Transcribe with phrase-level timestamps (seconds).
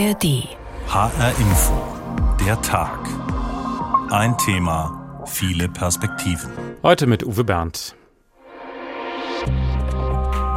[0.00, 0.48] ARD.
[0.88, 1.74] HR Info.
[2.46, 3.06] Der Tag.
[4.10, 6.48] Ein Thema, viele Perspektiven.
[6.82, 7.94] Heute mit Uwe Berndt.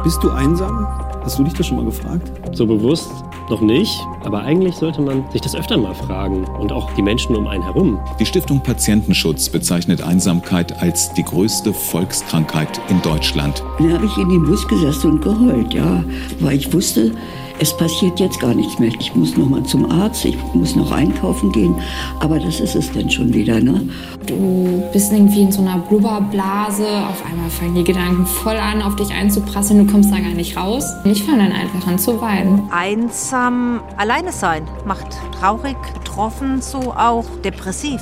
[0.02, 0.86] Bist du einsam?
[1.24, 2.30] Hast du dich das schon mal gefragt?
[2.56, 3.10] So bewusst
[3.50, 3.92] noch nicht,
[4.24, 7.64] aber eigentlich sollte man sich das öfter mal fragen und auch die Menschen um einen
[7.64, 8.00] herum.
[8.18, 13.62] Die Stiftung Patientenschutz bezeichnet Einsamkeit als die größte Volkskrankheit in Deutschland.
[13.78, 16.02] Dann habe ich in dem Bus gesessen und geheult, ja,
[16.40, 17.12] weil ich wusste,
[17.58, 18.90] es passiert jetzt gar nichts mehr.
[18.98, 21.74] Ich muss noch mal zum Arzt, ich muss noch einkaufen gehen,
[22.20, 23.60] aber das ist es dann schon wieder.
[23.60, 23.88] Ne?
[24.26, 28.96] Du bist irgendwie in so einer Blubberblase, auf einmal fangen die Gedanken voll an, auf
[28.96, 30.84] dich einzuprasseln, du kommst da gar nicht raus.
[31.04, 32.62] Ich fange dann einfach an zu weinen.
[32.70, 38.00] Einsam, alleine sein, macht traurig, betroffen, so auch depressiv.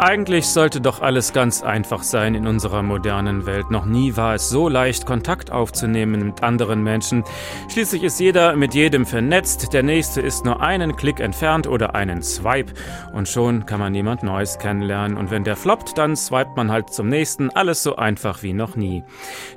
[0.00, 3.72] Eigentlich sollte doch alles ganz einfach sein in unserer modernen Welt.
[3.72, 7.24] Noch nie war es so leicht, Kontakt aufzunehmen mit anderen Menschen.
[7.68, 9.72] Schließlich ist jeder mit jedem vernetzt.
[9.72, 12.74] Der nächste ist nur einen Klick entfernt oder einen Swipe.
[13.12, 15.18] Und schon kann man jemand Neues kennenlernen.
[15.18, 17.50] Und wenn der floppt, dann swipet man halt zum nächsten.
[17.50, 19.02] Alles so einfach wie noch nie.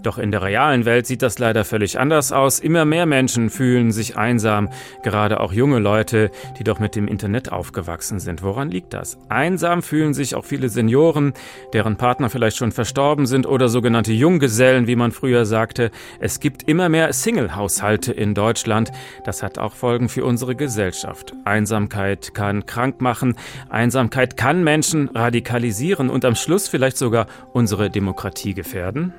[0.02, 2.58] Doch in der realen Welt sieht das leider völlig anders aus.
[2.58, 4.70] Immer mehr Menschen fühlen sich einsam.
[5.04, 8.42] Gerade auch junge Leute, die doch mit dem Internet aufgewachsen sind.
[8.42, 9.20] Woran liegt das?
[9.30, 11.34] Einsam fühlen sich auch viele Senioren,
[11.74, 15.92] deren Partner vielleicht schon verstorben sind oder sogenannte Junggesellen, wie man früher sagte.
[16.20, 18.92] Es gibt immer mehr Single-Haushalte in Deutschland.
[19.26, 21.34] Das hat auch Folgen für unsere Gesellschaft.
[21.46, 23.36] Einsamkeit kann krank machen.
[23.70, 29.14] Einsamkeit kann Menschen radikalisieren und am Schluss vielleicht sogar unsere Demokratie gefährden.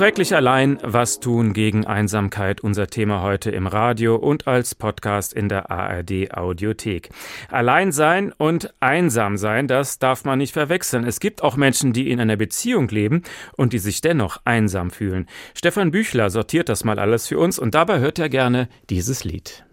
[0.00, 5.50] Schrecklich allein, was tun gegen Einsamkeit, unser Thema heute im Radio und als Podcast in
[5.50, 7.10] der ARD Audiothek.
[7.50, 11.04] Allein sein und einsam sein, das darf man nicht verwechseln.
[11.04, 13.24] Es gibt auch Menschen, die in einer Beziehung leben
[13.58, 15.28] und die sich dennoch einsam fühlen.
[15.52, 19.66] Stefan Büchler sortiert das mal alles für uns und dabei hört er gerne dieses Lied.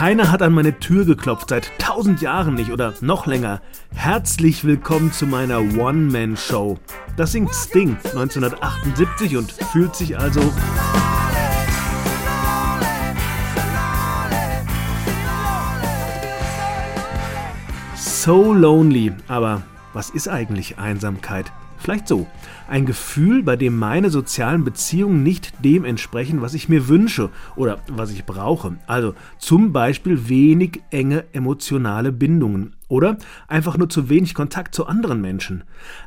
[0.00, 3.60] Keiner hat an meine Tür geklopft, seit tausend Jahren nicht oder noch länger.
[3.94, 6.78] Herzlich willkommen zu meiner One-Man-Show.
[7.18, 10.40] Das singt Sting 1978 und fühlt sich also
[17.94, 19.12] so lonely.
[19.28, 19.60] Aber
[19.92, 21.52] was ist eigentlich Einsamkeit?
[21.76, 22.26] Vielleicht so.
[22.70, 27.80] Ein Gefühl, bei dem meine sozialen Beziehungen nicht dem entsprechen, was ich mir wünsche oder
[27.88, 28.76] was ich brauche.
[28.86, 35.20] Also zum Beispiel wenig enge emotionale Bindungen oder einfach nur zu wenig Kontakt zu anderen
[35.20, 35.64] Menschen.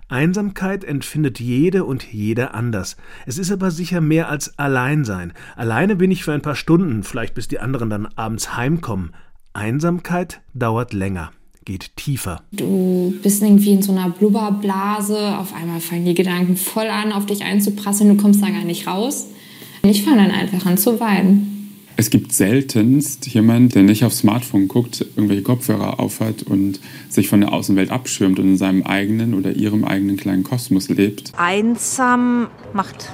[0.07, 2.95] Einsamkeit empfindet jede und jeder anders.
[3.25, 5.33] Es ist aber sicher mehr als Alleinsein.
[5.57, 9.11] Alleine bin ich für ein paar Stunden, vielleicht bis die anderen dann abends heimkommen.
[9.51, 11.33] Einsamkeit dauert länger
[11.65, 12.41] geht tiefer.
[12.51, 17.25] Du bist irgendwie in so einer Blubberblase, auf einmal fangen die Gedanken voll an, auf
[17.25, 19.27] dich einzuprasseln, du kommst da gar nicht raus.
[19.83, 21.49] Ich fange dann einfach an zu weinen.
[21.95, 27.41] Es gibt seltenst jemanden, der nicht aufs Smartphone guckt, irgendwelche Kopfhörer aufhat und sich von
[27.41, 31.33] der Außenwelt abschirmt und in seinem eigenen oder ihrem eigenen kleinen Kosmos lebt.
[31.37, 33.11] Einsam macht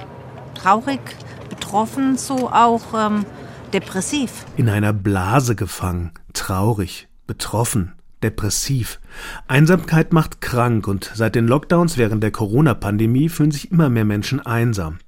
[0.55, 1.01] traurig,
[1.49, 3.25] betroffen, so auch ähm,
[3.73, 4.45] depressiv.
[4.55, 7.91] In einer Blase gefangen, traurig, betroffen,
[8.23, 8.99] depressiv.
[9.47, 14.39] Einsamkeit macht krank und seit den Lockdowns während der Corona-Pandemie fühlen sich immer mehr Menschen
[14.39, 14.99] einsam.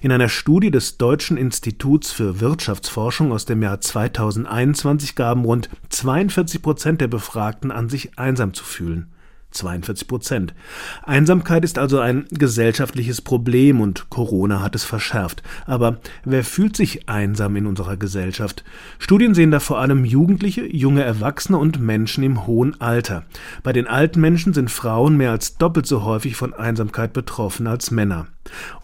[0.00, 6.62] In einer Studie des Deutschen Instituts für Wirtschaftsforschung aus dem Jahr 2021 gaben rund 42
[6.62, 9.10] Prozent der Befragten an, sich einsam zu fühlen.
[9.50, 10.54] 42 Prozent.
[11.02, 15.42] Einsamkeit ist also ein gesellschaftliches Problem und Corona hat es verschärft.
[15.66, 18.64] Aber wer fühlt sich einsam in unserer Gesellschaft?
[18.98, 23.24] Studien sehen da vor allem Jugendliche, junge Erwachsene und Menschen im hohen Alter.
[23.62, 27.90] Bei den alten Menschen sind Frauen mehr als doppelt so häufig von Einsamkeit betroffen als
[27.90, 28.26] Männer.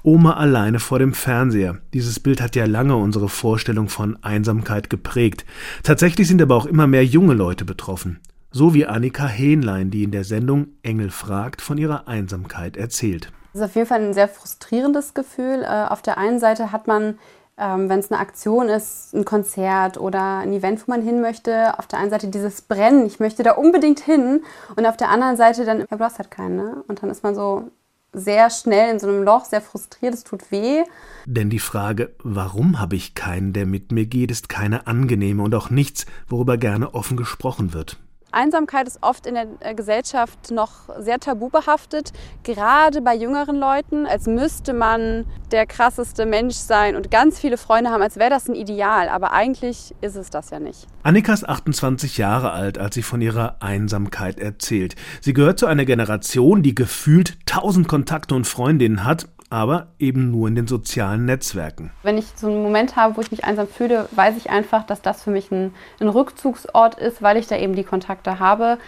[0.02, 1.78] Oma alleine vor dem Fernseher.
[1.94, 5.44] Dieses Bild hat ja lange unsere Vorstellung von Einsamkeit geprägt.
[5.82, 8.20] Tatsächlich sind aber auch immer mehr junge Leute betroffen
[8.56, 13.30] so wie Annika Hähnlein, die in der Sendung Engel fragt von ihrer Einsamkeit erzählt.
[13.52, 15.62] Das ist auf jeden Fall ein sehr frustrierendes Gefühl.
[15.62, 17.18] Äh, auf der einen Seite hat man,
[17.58, 21.78] ähm, wenn es eine Aktion ist, ein Konzert oder ein Event, wo man hin möchte,
[21.78, 24.40] auf der einen Seite dieses Brennen, ich möchte da unbedingt hin
[24.74, 26.82] und auf der anderen Seite dann, ja, du hast halt keinen, ne?
[26.88, 27.70] Und dann ist man so
[28.14, 30.82] sehr schnell in so einem Loch, sehr frustriert, es tut weh.
[31.26, 35.54] Denn die Frage, warum habe ich keinen, der mit mir geht, ist keine angenehme und
[35.54, 37.98] auch nichts, worüber gerne offen gesprochen wird.
[38.36, 42.12] Einsamkeit ist oft in der äh, Gesellschaft noch sehr tabu behaftet,
[42.42, 47.90] gerade bei jüngeren Leuten, als müsste man der krasseste Mensch sein und ganz viele Freunde
[47.90, 49.08] haben, als wäre das ein Ideal.
[49.08, 50.86] Aber eigentlich ist es das ja nicht.
[51.02, 54.96] Annika ist 28 Jahre alt, als sie von ihrer Einsamkeit erzählt.
[55.20, 60.48] Sie gehört zu einer Generation, die gefühlt tausend Kontakte und Freundinnen hat, aber eben nur
[60.48, 61.92] in den sozialen Netzwerken.
[62.02, 65.02] Wenn ich so einen Moment habe, wo ich mich einsam fühle, weiß ich einfach, dass
[65.02, 68.78] das für mich ein, ein Rückzugsort ist, weil ich da eben die Kontakte habe.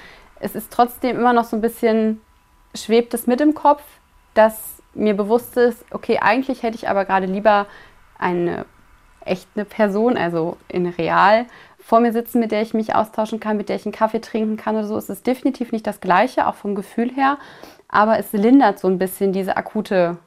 [0.41, 2.21] Es ist trotzdem immer noch so ein bisschen,
[2.75, 3.83] schwebt es mit im Kopf,
[4.35, 7.67] dass mir bewusst ist, okay, eigentlich hätte ich aber gerade lieber
[8.19, 8.67] eine
[9.25, 11.47] echte Person, also in real,
[11.79, 14.57] vor mir sitzen, mit der ich mich austauschen kann, mit der ich einen Kaffee trinken
[14.57, 14.97] kann oder so.
[14.97, 17.39] Es ist definitiv nicht das Gleiche, auch vom Gefühl her,
[17.89, 20.19] aber es lindert so ein bisschen diese akute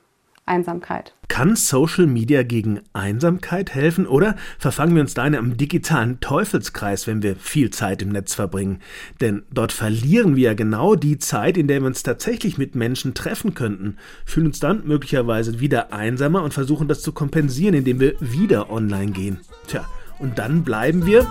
[0.52, 1.14] Einsamkeit.
[1.30, 7.08] Kann Social Media gegen Einsamkeit helfen oder verfangen wir uns da in einem digitalen Teufelskreis,
[7.08, 8.80] wenn wir viel Zeit im Netz verbringen?
[9.22, 13.14] Denn dort verlieren wir ja genau die Zeit, in der wir uns tatsächlich mit Menschen
[13.14, 13.96] treffen könnten,
[14.26, 19.12] fühlen uns dann möglicherweise wieder einsamer und versuchen das zu kompensieren, indem wir wieder online
[19.12, 19.40] gehen.
[19.68, 19.88] Tja,
[20.20, 21.26] und dann bleiben wir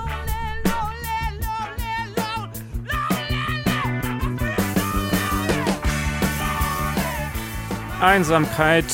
[8.00, 8.86] Einsamkeit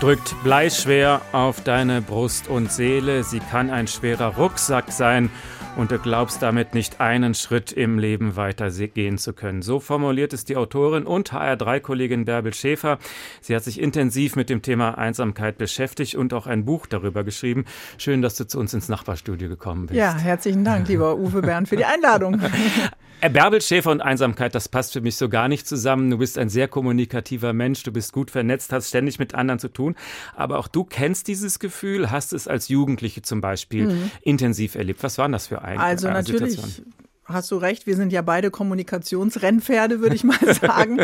[0.00, 3.24] drückt bleischwer auf deine Brust und Seele.
[3.24, 5.30] Sie kann ein schwerer Rucksack sein
[5.76, 9.62] und du glaubst damit nicht einen Schritt im Leben weitergehen zu können.
[9.62, 12.98] So formuliert es die Autorin und HR3-Kollegin Bärbel Schäfer.
[13.40, 17.64] Sie hat sich intensiv mit dem Thema Einsamkeit beschäftigt und auch ein Buch darüber geschrieben.
[17.96, 19.96] Schön, dass du zu uns ins Nachbarstudio gekommen bist.
[19.96, 22.42] Ja, herzlichen Dank, lieber Uwe Bern, für die Einladung.
[23.20, 26.10] Äh, Bärbel Schäfer und Einsamkeit, das passt für mich so gar nicht zusammen.
[26.10, 29.68] Du bist ein sehr kommunikativer Mensch, du bist gut vernetzt, hast ständig mit anderen zu
[29.68, 29.94] tun.
[30.34, 34.10] Aber auch du kennst dieses Gefühl, hast es als Jugendliche zum Beispiel mhm.
[34.22, 35.02] intensiv erlebt.
[35.02, 36.94] Was waren das für ein, also äh, natürlich Situationen?
[37.32, 41.00] hast du recht, wir sind ja beide Kommunikationsrennpferde, würde ich mal sagen.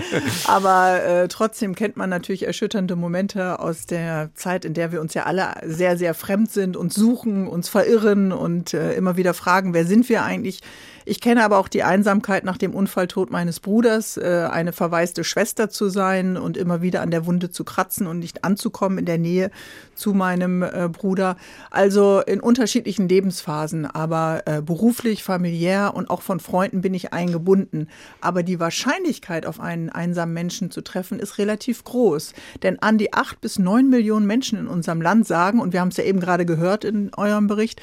[0.46, 5.14] Aber äh, trotzdem kennt man natürlich erschütternde Momente aus der Zeit, in der wir uns
[5.14, 9.74] ja alle sehr, sehr fremd sind und suchen, uns verirren und äh, immer wieder fragen,
[9.74, 10.60] wer sind wir eigentlich?
[11.08, 15.70] Ich kenne aber auch die Einsamkeit nach dem Unfalltod meines Bruders, äh, eine verwaiste Schwester
[15.70, 19.16] zu sein und immer wieder an der Wunde zu kratzen und nicht anzukommen in der
[19.16, 19.52] Nähe
[19.94, 21.36] zu meinem äh, Bruder.
[21.70, 27.88] Also in unterschiedlichen Lebensphasen, aber äh, beruflich, familiär und auch von Freunden bin ich eingebunden.
[28.20, 32.32] Aber die Wahrscheinlichkeit, auf einen einsamen Menschen zu treffen, ist relativ groß.
[32.64, 35.90] Denn an die acht bis neun Millionen Menschen in unserem Land sagen, und wir haben
[35.90, 37.80] es ja eben gerade gehört in eurem Bericht,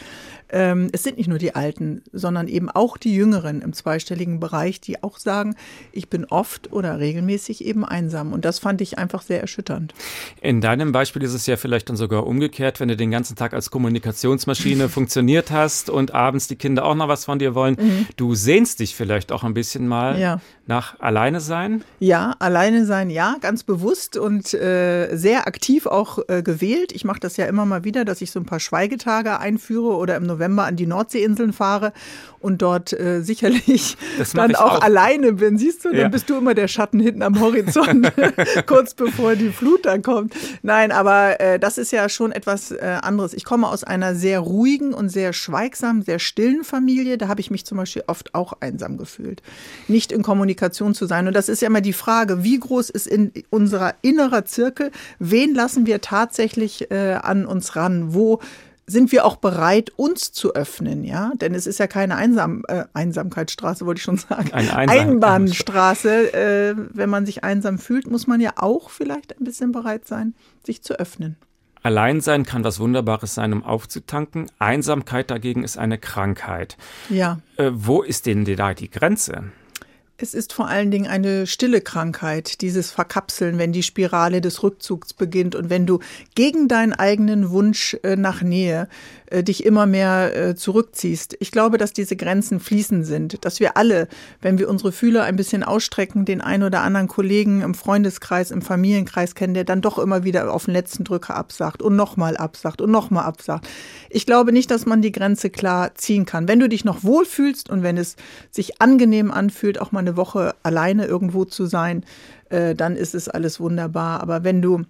[0.53, 4.79] ähm, es sind nicht nur die Alten, sondern eben auch die Jüngeren im zweistelligen Bereich,
[4.79, 5.55] die auch sagen,
[5.91, 8.31] ich bin oft oder regelmäßig eben einsam.
[8.31, 9.93] Und das fand ich einfach sehr erschütternd.
[10.41, 13.53] In deinem Beispiel ist es ja vielleicht dann sogar umgekehrt, wenn du den ganzen Tag
[13.53, 17.75] als Kommunikationsmaschine funktioniert hast und abends die Kinder auch noch was von dir wollen.
[17.79, 18.07] Mhm.
[18.15, 20.39] Du sehnst dich vielleicht auch ein bisschen mal ja.
[20.67, 21.83] nach Alleine sein?
[21.99, 26.91] Ja, Alleine sein, ja, ganz bewusst und äh, sehr aktiv auch äh, gewählt.
[26.91, 30.15] Ich mache das ja immer mal wieder, dass ich so ein paar Schweigetage einführe oder
[30.15, 31.93] im November November an die Nordseeinseln fahre
[32.43, 33.95] und dort äh, sicherlich
[34.33, 35.57] dann auch, auch, alleine bin.
[35.57, 36.07] Siehst du, dann ja.
[36.09, 38.11] bist du immer der Schatten hinten am Horizont,
[38.65, 40.33] kurz bevor die Flut dann kommt.
[40.61, 43.33] Nein, aber äh, das ist ja schon etwas äh, anderes.
[43.33, 47.17] Ich komme aus einer sehr ruhigen und sehr schweigsamen, sehr stillen Familie.
[47.17, 49.41] Da habe ich mich zum Beispiel oft auch einsam gefühlt,
[49.87, 51.27] nicht in Kommunikation zu sein.
[51.27, 54.91] Und das ist ja immer die Frage, wie groß ist in unserer innerer Zirkel?
[55.19, 58.13] Wen lassen wir tatsächlich äh, an uns ran?
[58.13, 58.41] Wo
[58.85, 61.31] sind wir auch bereit, uns zu öffnen, ja?
[61.35, 64.51] Denn es ist ja keine Einsam äh, Einsamkeitsstraße, wollte ich schon sagen.
[64.51, 66.33] Eine Einsam Einbahnstraße.
[66.33, 70.35] Äh, wenn man sich einsam fühlt, muss man ja auch vielleicht ein bisschen bereit sein,
[70.65, 71.37] sich zu öffnen.
[71.81, 74.49] Alleinsein kann was Wunderbares sein, um aufzutanken.
[74.57, 76.77] Einsamkeit dagegen ist eine Krankheit.
[77.09, 77.39] Ja.
[77.57, 79.51] Äh, wo ist denn da die Grenze?
[80.17, 85.11] Es ist vor allen Dingen eine stille Krankheit, dieses Verkapseln, wenn die Spirale des Rückzugs
[85.11, 85.99] beginnt und wenn du
[86.35, 88.87] gegen deinen eigenen Wunsch äh, nach Nähe
[89.31, 91.37] äh, dich immer mehr äh, zurückziehst.
[91.39, 94.07] Ich glaube, dass diese Grenzen fließend sind, dass wir alle,
[94.39, 98.61] wenn wir unsere Fühler ein bisschen ausstrecken, den ein oder anderen Kollegen im Freundeskreis, im
[98.61, 102.81] Familienkreis kennen, der dann doch immer wieder auf den letzten Drücker absagt und nochmal absagt
[102.81, 103.67] und nochmal absagt.
[104.11, 106.47] Ich glaube nicht, dass man die Grenze klar ziehen kann.
[106.47, 108.15] Wenn du dich noch wohlfühlst und wenn es
[108.51, 112.03] sich angenehm anfühlt, auch mal eine Woche alleine irgendwo zu sein,
[112.49, 114.21] äh, dann ist es alles wunderbar.
[114.21, 114.83] Aber wenn du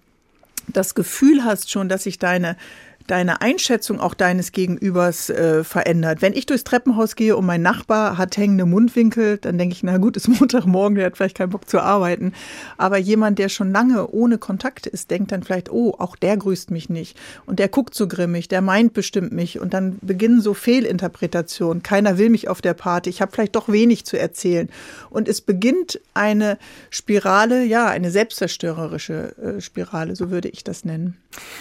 [0.68, 2.56] das Gefühl hast schon, dass sich deine
[3.06, 6.22] deine Einschätzung auch deines Gegenübers äh, verändert.
[6.22, 9.98] Wenn ich durchs Treppenhaus gehe und mein Nachbar hat hängende Mundwinkel, dann denke ich, na
[9.98, 12.32] gut, ist Montagmorgen, der hat vielleicht keinen Bock zu arbeiten.
[12.78, 16.70] Aber jemand, der schon lange ohne Kontakt ist, denkt dann vielleicht, oh, auch der grüßt
[16.70, 17.16] mich nicht.
[17.46, 19.60] Und der guckt so grimmig, der meint bestimmt mich.
[19.60, 21.82] Und dann beginnen so Fehlinterpretationen.
[21.82, 23.10] Keiner will mich auf der Party.
[23.10, 24.68] Ich habe vielleicht doch wenig zu erzählen.
[25.10, 26.58] Und es beginnt eine
[26.90, 31.16] Spirale, ja, eine selbstzerstörerische äh, Spirale, so würde ich das nennen.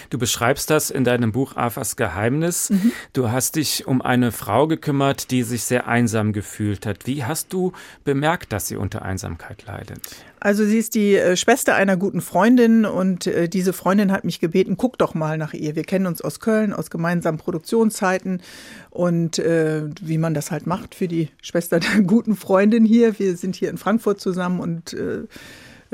[0.10, 2.70] Du beschreibst das in deinem Buch Afas Geheimnis.
[2.70, 2.94] Mhm.
[3.12, 7.06] Du hast dich um eine Frau gekümmert, die sich sehr einsam gefühlt hat.
[7.06, 7.74] Wie hast du
[8.06, 10.00] bemerkt, dass sie unter Einsamkeit leidet?
[10.40, 14.42] Also sie ist die äh, Schwester einer guten Freundin und äh, diese Freundin hat mich
[14.42, 15.78] gebeten, guck doch mal nach ihr.
[15.78, 18.42] Wir kennen uns aus Köln, aus gemeinsamen Produktionszeiten
[18.90, 23.18] und äh, wie man das halt macht für die Schwester der guten Freundin hier.
[23.20, 25.24] Wir sind hier in Frankfurt zusammen und äh,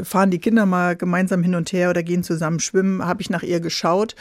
[0.03, 3.43] fahren die Kinder mal gemeinsam hin und her oder gehen zusammen schwimmen, habe ich nach
[3.43, 4.15] ihr geschaut.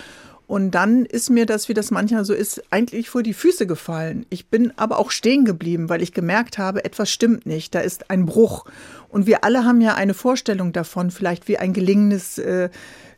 [0.48, 4.24] Und dann ist mir das, wie das manchmal so ist, eigentlich vor die Füße gefallen.
[4.30, 7.74] Ich bin aber auch stehen geblieben, weil ich gemerkt habe, etwas stimmt nicht.
[7.74, 8.64] Da ist ein Bruch.
[9.10, 12.70] Und wir alle haben ja eine Vorstellung davon, vielleicht wie ein gelingendes äh,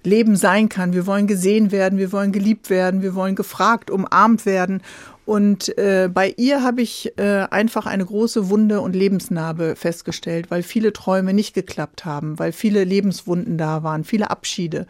[0.02, 0.92] Leben sein kann.
[0.92, 4.82] Wir wollen gesehen werden, wir wollen geliebt werden, wir wollen gefragt, umarmt werden.
[5.24, 10.64] Und äh, bei ihr habe ich äh, einfach eine große Wunde und Lebensnarbe festgestellt, weil
[10.64, 14.88] viele Träume nicht geklappt haben, weil viele Lebenswunden da waren, viele Abschiede.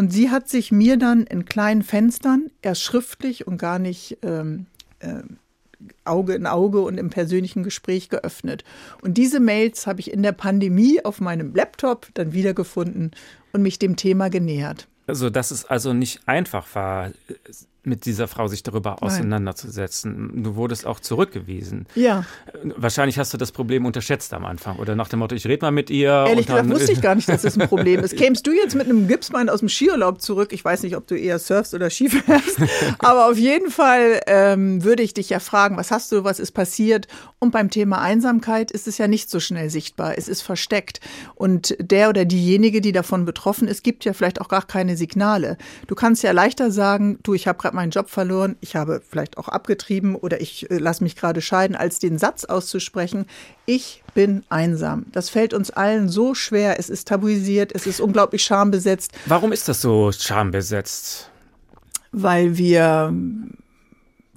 [0.00, 4.64] Und sie hat sich mir dann in kleinen Fenstern, erst schriftlich und gar nicht ähm,
[5.00, 5.20] äh,
[6.06, 8.64] Auge in Auge und im persönlichen Gespräch geöffnet.
[9.02, 13.10] Und diese Mails habe ich in der Pandemie auf meinem Laptop dann wiedergefunden
[13.52, 14.88] und mich dem Thema genähert.
[15.06, 17.10] Also, dass es also nicht einfach war,
[17.82, 20.30] mit dieser Frau sich darüber auseinanderzusetzen.
[20.32, 20.44] Nein.
[20.44, 21.86] Du wurdest auch zurückgewiesen.
[21.94, 22.24] Ja.
[22.76, 25.70] Wahrscheinlich hast du das Problem unterschätzt am Anfang oder nach dem Motto, ich rede mal
[25.70, 26.10] mit ihr.
[26.28, 28.16] Ehrlich gesagt wusste ich gar nicht, dass das ein Problem ist.
[28.18, 31.16] Kämst du jetzt mit einem Gipsbein aus dem Skiurlaub zurück, ich weiß nicht, ob du
[31.16, 32.58] eher surfst oder Ski fährst,
[32.98, 36.52] aber auf jeden Fall ähm, würde ich dich ja fragen, was hast du, was ist
[36.52, 37.08] passiert?
[37.38, 41.00] Und beim Thema Einsamkeit ist es ja nicht so schnell sichtbar, es ist versteckt.
[41.34, 45.56] Und der oder diejenige, die davon betroffen ist, gibt ja vielleicht auch gar keine Signale.
[45.86, 49.38] Du kannst ja leichter sagen, du, ich habe gerade meinen Job verloren, ich habe vielleicht
[49.38, 53.26] auch abgetrieben oder ich äh, lasse mich gerade scheiden, als den Satz auszusprechen,
[53.66, 55.06] ich bin einsam.
[55.12, 59.12] Das fällt uns allen so schwer, es ist tabuisiert, es ist unglaublich schambesetzt.
[59.26, 61.30] Warum ist das so schambesetzt?
[62.12, 63.14] Weil wir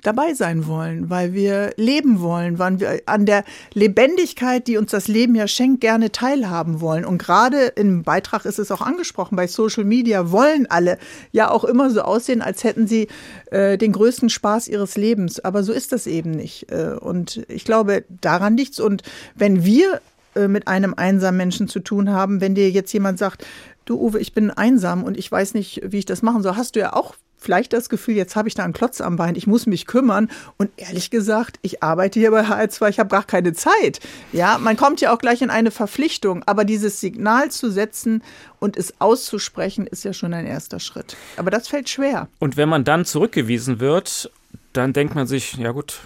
[0.04, 3.44] dabei sein wollen, weil wir leben wollen, weil wir an der
[3.74, 7.06] Lebendigkeit, die uns das Leben ja schenkt, gerne teilhaben wollen.
[7.06, 10.98] Und gerade im Beitrag ist es auch angesprochen, bei Social Media wollen alle
[11.32, 13.08] ja auch immer so aussehen, als hätten sie
[13.52, 15.40] äh, den größten Spaß ihres Lebens.
[15.40, 16.72] Aber so ist das eben nicht.
[16.72, 18.80] Äh, und ich glaube, daran liegt's.
[18.80, 19.04] Und
[19.36, 20.02] wenn wir
[20.36, 23.46] äh, mit einem einsamen Menschen zu tun haben, wenn dir jetzt jemand sagt,
[23.86, 26.76] du Uwe, ich bin einsam und ich weiß nicht, wie ich das machen soll, hast
[26.76, 29.48] du ja auch vielleicht das Gefühl, jetzt habe ich da einen Klotz am Bein, ich
[29.48, 30.30] muss mich kümmern.
[30.58, 34.00] Und ehrlich gesagt, ich arbeite hier bei HR2, ich habe gar keine Zeit.
[34.32, 38.24] Ja, man kommt ja auch gleich in eine Verpflichtung, aber dieses Signal zu setzen
[38.60, 41.16] und es auszusprechen, ist ja schon ein erster Schritt.
[41.38, 42.28] Aber das fällt schwer.
[42.40, 44.32] Und wenn man dann zurückgewiesen wird,
[44.72, 46.00] dann denkt man sich, ja gut,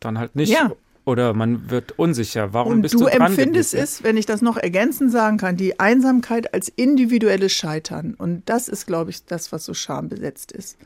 [0.00, 0.52] dann halt nicht.
[0.52, 0.70] Ja
[1.06, 2.54] oder man wird unsicher.
[2.54, 5.78] Warum und bist du Du empfindest es, wenn ich das noch ergänzend sagen kann, die
[5.78, 8.14] Einsamkeit als individuelles Scheitern.
[8.14, 10.78] Und das ist, glaube ich, das, was so schambesetzt ist.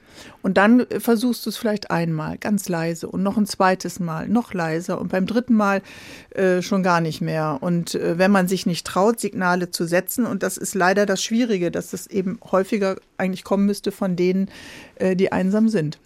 [0.43, 4.55] Und dann versuchst du es vielleicht einmal, ganz leise und noch ein zweites Mal, noch
[4.55, 5.83] leiser und beim dritten Mal
[6.31, 7.59] äh, schon gar nicht mehr.
[7.61, 11.23] Und äh, wenn man sich nicht traut, Signale zu setzen, und das ist leider das
[11.23, 14.51] Schwierige, dass das eben häufiger eigentlich kommen müsste von denen,
[14.97, 16.01] äh, die einsam sind.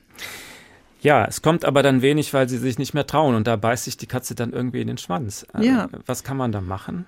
[1.03, 3.85] Ja, es kommt aber dann wenig, weil sie sich nicht mehr trauen und da beißt
[3.85, 5.45] sich die Katze dann irgendwie in den Schwanz.
[5.59, 5.89] Ja.
[6.07, 7.07] Was kann man da machen?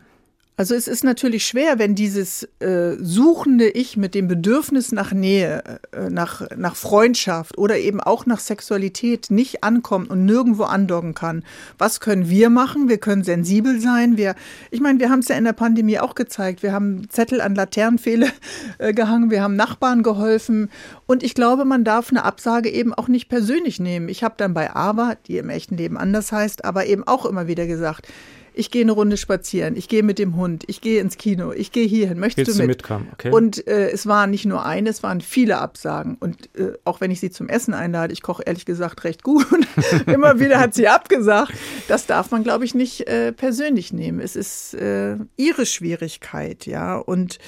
[0.56, 5.80] Also es ist natürlich schwer, wenn dieses äh, suchende Ich mit dem Bedürfnis nach Nähe,
[5.90, 11.42] äh, nach, nach Freundschaft oder eben auch nach Sexualität nicht ankommt und nirgendwo andocken kann.
[11.76, 12.88] Was können wir machen?
[12.88, 14.16] Wir können sensibel sein.
[14.16, 14.36] Wir,
[14.70, 16.62] ich meine, wir haben es ja in der Pandemie auch gezeigt.
[16.62, 18.30] Wir haben Zettel an Laternenpfähle
[18.78, 20.70] äh, gehangen, wir haben Nachbarn geholfen.
[21.06, 24.08] Und ich glaube, man darf eine Absage eben auch nicht persönlich nehmen.
[24.08, 27.48] Ich habe dann bei ABA, die im echten Leben anders heißt, aber eben auch immer
[27.48, 28.06] wieder gesagt,
[28.54, 31.72] ich gehe eine Runde spazieren, ich gehe mit dem Hund, ich gehe ins Kino, ich
[31.72, 32.68] gehe hierhin, möchtest Willst du mit?
[32.68, 33.08] mitkommen?
[33.12, 33.30] Okay.
[33.30, 36.16] Und äh, es waren nicht nur eine, es waren viele Absagen.
[36.20, 39.46] Und äh, auch wenn ich sie zum Essen einlade, ich koche ehrlich gesagt recht gut,
[40.06, 41.52] immer wieder hat sie abgesagt.
[41.88, 44.20] Das darf man, glaube ich, nicht äh, persönlich nehmen.
[44.20, 46.96] Es ist äh, ihre Schwierigkeit, ja.
[46.96, 47.38] Und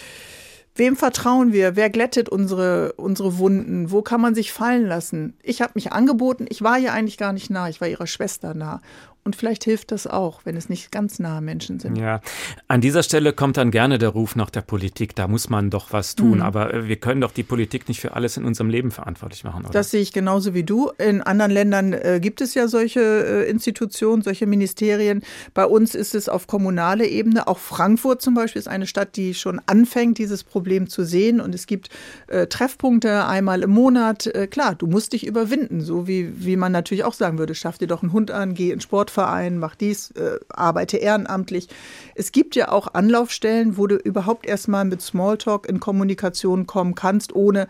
[0.79, 1.75] Wem vertrauen wir?
[1.75, 3.91] Wer glättet unsere, unsere Wunden?
[3.91, 5.35] Wo kann man sich fallen lassen?
[5.43, 8.53] Ich habe mich angeboten, ich war ihr eigentlich gar nicht nah, ich war ihrer Schwester
[8.53, 8.83] nah.
[9.27, 11.97] Und vielleicht hilft das auch, wenn es nicht ganz nahe Menschen sind.
[11.97, 12.21] Ja,
[12.69, 15.17] an dieser Stelle kommt dann gerne der Ruf nach der Politik.
[15.17, 16.37] Da muss man doch was tun.
[16.37, 16.43] Mhm.
[16.43, 19.65] Aber äh, wir können doch die Politik nicht für alles in unserem Leben verantwortlich machen,
[19.65, 19.73] oder?
[19.73, 20.93] Das sehe ich genauso wie du.
[20.99, 25.25] In anderen Ländern äh, gibt es ja solche äh, Institutionen, solche Ministerien.
[25.55, 27.49] Bei uns ist es auf kommunaler Ebene.
[27.49, 31.41] Auch Frankfurt zum Beispiel ist eine Stadt, die schon anfängt, dieses Problem zu sehen.
[31.41, 31.91] Und es gibt
[32.29, 34.29] äh, Treffpunkte einmal im Monat.
[34.29, 35.81] Äh, klar, du musst dich überwinden.
[35.81, 38.71] So wie, wie man natürlich auch sagen würde, schaff dir doch einen Hund an, geh
[38.71, 41.69] in Sport Verein, mach dies, äh, arbeite ehrenamtlich.
[42.15, 47.35] Es gibt ja auch Anlaufstellen, wo du überhaupt erstmal mit Smalltalk in Kommunikation kommen kannst,
[47.35, 47.67] ohne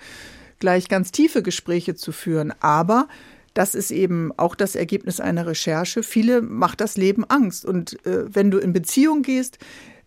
[0.59, 2.53] gleich ganz tiefe Gespräche zu führen.
[2.59, 3.07] Aber
[3.55, 6.03] das ist eben auch das Ergebnis einer Recherche.
[6.03, 7.65] Viele macht das Leben Angst.
[7.65, 9.59] Und äh, wenn du in Beziehung gehst,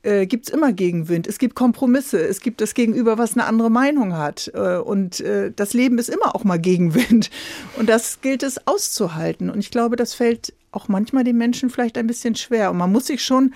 [0.04, 1.28] äh, gibt es immer Gegenwind.
[1.28, 2.20] Es gibt Kompromisse.
[2.20, 4.52] Es gibt das Gegenüber, was eine andere Meinung hat.
[4.54, 7.30] Äh, und äh, das Leben ist immer auch mal Gegenwind.
[7.78, 9.50] Und das gilt es auszuhalten.
[9.50, 12.72] Und ich glaube, das fällt auch manchmal den Menschen vielleicht ein bisschen schwer.
[12.72, 13.54] Und man muss sich schon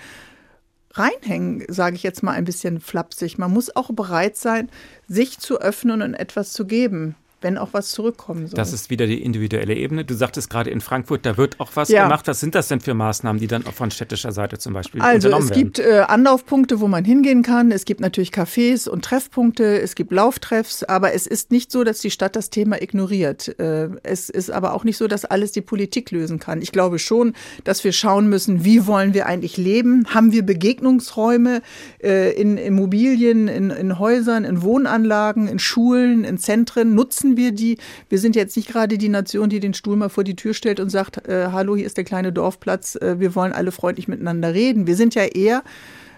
[0.92, 3.38] reinhängen, sage ich jetzt mal ein bisschen flapsig.
[3.38, 4.70] Man muss auch bereit sein,
[5.08, 8.56] sich zu öffnen und etwas zu geben wenn auch was zurückkommen soll.
[8.56, 10.04] Das ist wieder die individuelle Ebene.
[10.04, 12.04] Du sagtest gerade in Frankfurt, da wird auch was ja.
[12.04, 12.26] gemacht.
[12.26, 15.28] Was sind das denn für Maßnahmen, die dann auch von städtischer Seite zum Beispiel also
[15.28, 15.62] unternommen werden?
[15.62, 17.70] Also es gibt äh, Anlaufpunkte, wo man hingehen kann.
[17.70, 19.80] Es gibt natürlich Cafés und Treffpunkte.
[19.80, 20.82] Es gibt Lauftreffs.
[20.84, 23.58] Aber es ist nicht so, dass die Stadt das Thema ignoriert.
[23.60, 26.62] Äh, es ist aber auch nicht so, dass alles die Politik lösen kann.
[26.62, 27.34] Ich glaube schon,
[27.64, 30.06] dass wir schauen müssen, wie wollen wir eigentlich leben?
[30.14, 31.60] Haben wir Begegnungsräume
[32.02, 36.94] äh, in Immobilien, in, in Häusern, in Wohnanlagen, in Schulen, in Zentren?
[36.94, 37.78] Nutzen wir die.
[38.08, 40.80] Wir sind jetzt nicht gerade die Nation, die den Stuhl mal vor die Tür stellt
[40.80, 44.54] und sagt, äh, hallo, hier ist der kleine Dorfplatz, äh, wir wollen alle freundlich miteinander
[44.54, 44.86] reden.
[44.86, 45.62] Wir sind ja eher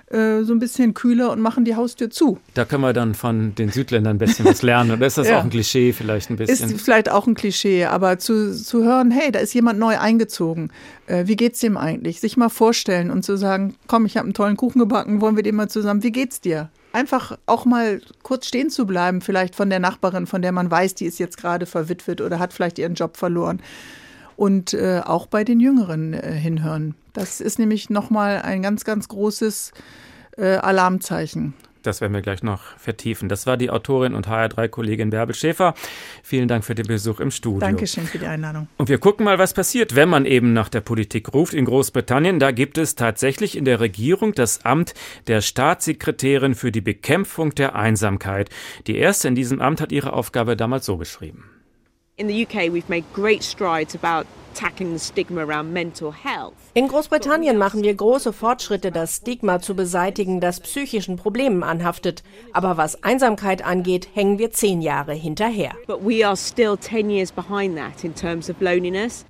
[0.08, 2.38] äh, so ein bisschen kühler und machen die Haustür zu.
[2.54, 4.92] Da können wir dann von den Südländern ein bisschen was lernen.
[4.92, 5.40] Oder ist das ja.
[5.40, 6.70] auch ein Klischee vielleicht ein bisschen?
[6.70, 10.70] Ist vielleicht auch ein Klischee, aber zu, zu hören, hey, da ist jemand neu eingezogen.
[11.06, 12.20] Äh, wie geht's dem eigentlich?
[12.20, 15.42] Sich mal vorstellen und zu sagen, komm, ich habe einen tollen Kuchen gebacken, wollen wir
[15.42, 16.70] den mal zusammen, wie geht's dir?
[16.96, 20.94] Einfach auch mal kurz stehen zu bleiben, vielleicht von der Nachbarin, von der man weiß,
[20.94, 23.60] die ist jetzt gerade verwitwet oder hat vielleicht ihren Job verloren.
[24.34, 26.94] Und äh, auch bei den Jüngeren äh, hinhören.
[27.12, 29.72] Das ist nämlich nochmal ein ganz, ganz großes
[30.36, 31.54] äh, Alarmzeichen.
[31.86, 33.28] Das werden wir gleich noch vertiefen.
[33.28, 35.74] Das war die Autorin und HR3-Kollegin Bärbel Schäfer.
[36.22, 37.60] Vielen Dank für den Besuch im Studio.
[37.60, 38.68] Dankeschön für die Einladung.
[38.76, 41.54] Und wir gucken mal, was passiert, wenn man eben nach der Politik ruft.
[41.54, 44.94] In Großbritannien, da gibt es tatsächlich in der Regierung das Amt
[45.26, 48.50] der Staatssekretärin für die Bekämpfung der Einsamkeit.
[48.86, 51.55] Die erste in diesem Amt hat ihre Aufgabe damals so beschrieben.
[52.18, 54.26] In the UK we've made great strides about
[56.74, 62.22] in Großbritannien machen wir große Fortschritte, das Stigma zu beseitigen, das psychischen Problemen anhaftet.
[62.54, 65.72] Aber was Einsamkeit angeht, hängen wir zehn Jahre hinterher.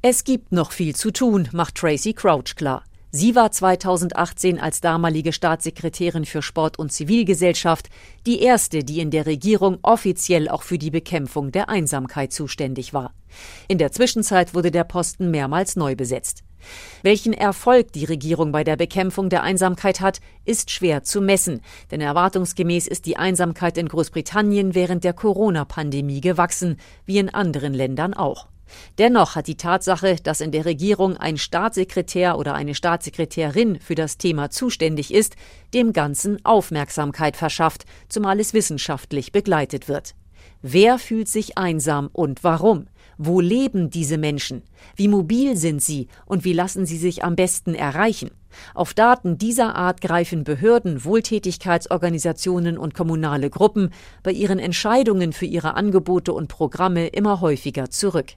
[0.02, 2.84] Es gibt noch viel zu tun, macht Tracy Crouch klar.
[3.18, 7.88] Sie war 2018 als damalige Staatssekretärin für Sport und Zivilgesellschaft
[8.26, 13.14] die erste, die in der Regierung offiziell auch für die Bekämpfung der Einsamkeit zuständig war.
[13.68, 16.42] In der Zwischenzeit wurde der Posten mehrmals neu besetzt.
[17.02, 22.02] Welchen Erfolg die Regierung bei der Bekämpfung der Einsamkeit hat, ist schwer zu messen, denn
[22.02, 26.76] erwartungsgemäß ist die Einsamkeit in Großbritannien während der Corona-Pandemie gewachsen,
[27.06, 28.46] wie in anderen Ländern auch.
[28.98, 34.18] Dennoch hat die Tatsache, dass in der Regierung ein Staatssekretär oder eine Staatssekretärin für das
[34.18, 35.36] Thema zuständig ist,
[35.74, 40.14] dem Ganzen Aufmerksamkeit verschafft, zumal es wissenschaftlich begleitet wird.
[40.62, 42.88] Wer fühlt sich einsam und warum?
[43.18, 44.62] Wo leben diese Menschen?
[44.94, 48.30] Wie mobil sind sie und wie lassen sie sich am besten erreichen?
[48.74, 53.90] Auf Daten dieser Art greifen Behörden, Wohltätigkeitsorganisationen und kommunale Gruppen
[54.22, 58.32] bei ihren Entscheidungen für ihre Angebote und Programme immer häufiger zurück.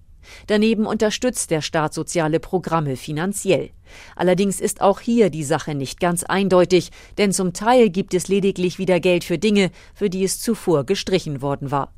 [0.47, 3.71] Daneben unterstützt der Staat soziale Programme finanziell.
[4.15, 8.77] Allerdings ist auch hier die Sache nicht ganz eindeutig, denn zum Teil gibt es lediglich
[8.77, 11.93] wieder Geld für Dinge, für die es zuvor gestrichen worden war.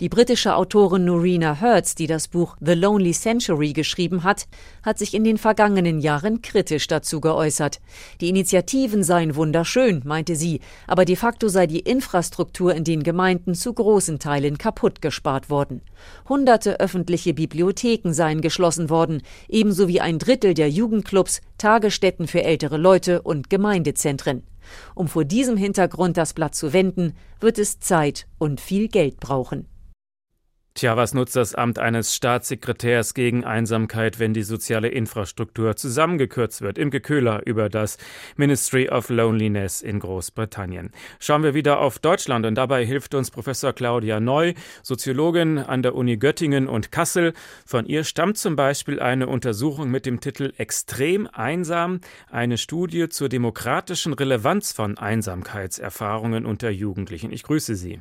[0.00, 4.46] Die britische Autorin Norina Hertz, die das Buch The Lonely Century geschrieben hat,
[4.82, 7.80] hat sich in den vergangenen Jahren kritisch dazu geäußert.
[8.20, 13.54] Die Initiativen seien wunderschön, meinte sie, aber de facto sei die Infrastruktur in den Gemeinden
[13.54, 15.80] zu großen Teilen kaputt gespart worden.
[16.28, 22.76] Hunderte öffentliche Bibliotheken seien geschlossen worden, ebenso wie ein Drittel der Jugendclubs, Tagesstätten für ältere
[22.76, 24.42] Leute und Gemeindezentren.
[24.94, 29.66] Um vor diesem Hintergrund das Blatt zu wenden, wird es Zeit und viel Geld brauchen.
[30.76, 36.78] Tja, was nutzt das Amt eines Staatssekretärs gegen Einsamkeit, wenn die soziale Infrastruktur zusammengekürzt wird?
[36.78, 37.96] Imke Köhler über das
[38.36, 40.90] Ministry of Loneliness in Großbritannien.
[41.20, 45.94] Schauen wir wieder auf Deutschland und dabei hilft uns Professor Claudia Neu, Soziologin an der
[45.94, 47.34] Uni Göttingen und Kassel.
[47.64, 52.00] Von ihr stammt zum Beispiel eine Untersuchung mit dem Titel Extrem einsam,
[52.32, 57.32] eine Studie zur demokratischen Relevanz von Einsamkeitserfahrungen unter Jugendlichen.
[57.32, 58.00] Ich grüße Sie.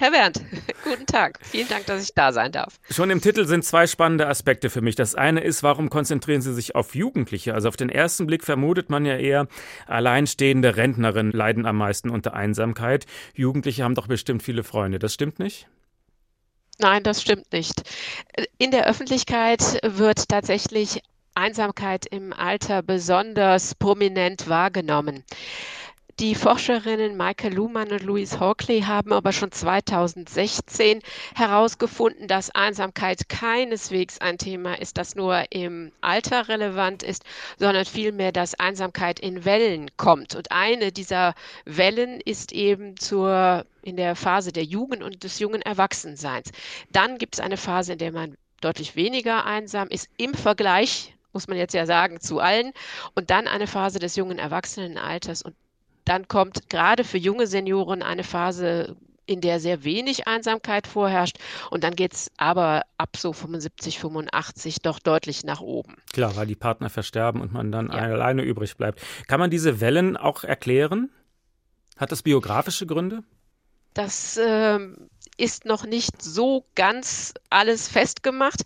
[0.00, 0.40] Herr Bernd,
[0.84, 1.40] guten Tag.
[1.42, 2.78] Vielen Dank, dass ich da sein darf.
[2.88, 4.94] Schon im Titel sind zwei spannende Aspekte für mich.
[4.94, 7.52] Das eine ist, warum konzentrieren Sie sich auf Jugendliche?
[7.52, 9.48] Also auf den ersten Blick vermutet man ja eher,
[9.88, 13.06] alleinstehende Rentnerinnen leiden am meisten unter Einsamkeit.
[13.34, 15.00] Jugendliche haben doch bestimmt viele Freunde.
[15.00, 15.66] Das stimmt nicht?
[16.78, 17.82] Nein, das stimmt nicht.
[18.56, 21.02] In der Öffentlichkeit wird tatsächlich
[21.34, 25.24] Einsamkeit im Alter besonders prominent wahrgenommen.
[26.20, 31.00] Die Forscherinnen Michael Luhmann und Louise Hawkley haben aber schon 2016
[31.36, 37.22] herausgefunden, dass Einsamkeit keineswegs ein Thema ist, das nur im Alter relevant ist,
[37.56, 40.34] sondern vielmehr, dass Einsamkeit in Wellen kommt.
[40.34, 45.62] Und eine dieser Wellen ist eben zur, in der Phase der Jugend und des jungen
[45.62, 46.50] Erwachsenseins.
[46.90, 51.46] Dann gibt es eine Phase, in der man deutlich weniger einsam ist im Vergleich muss
[51.46, 52.72] man jetzt ja sagen, zu allen.
[53.14, 55.42] Und dann eine Phase des jungen Erwachsenenalters.
[55.42, 55.54] Und
[56.08, 61.38] dann kommt gerade für junge Senioren eine Phase, in der sehr wenig Einsamkeit vorherrscht.
[61.70, 65.96] Und dann geht es aber ab so 75, 85 doch deutlich nach oben.
[66.12, 67.98] Klar, weil die Partner versterben und man dann ja.
[67.98, 69.02] alleine übrig bleibt.
[69.26, 71.10] Kann man diese Wellen auch erklären?
[71.98, 73.22] Hat das biografische Gründe?
[73.92, 78.62] Das ähm, ist noch nicht so ganz alles festgemacht.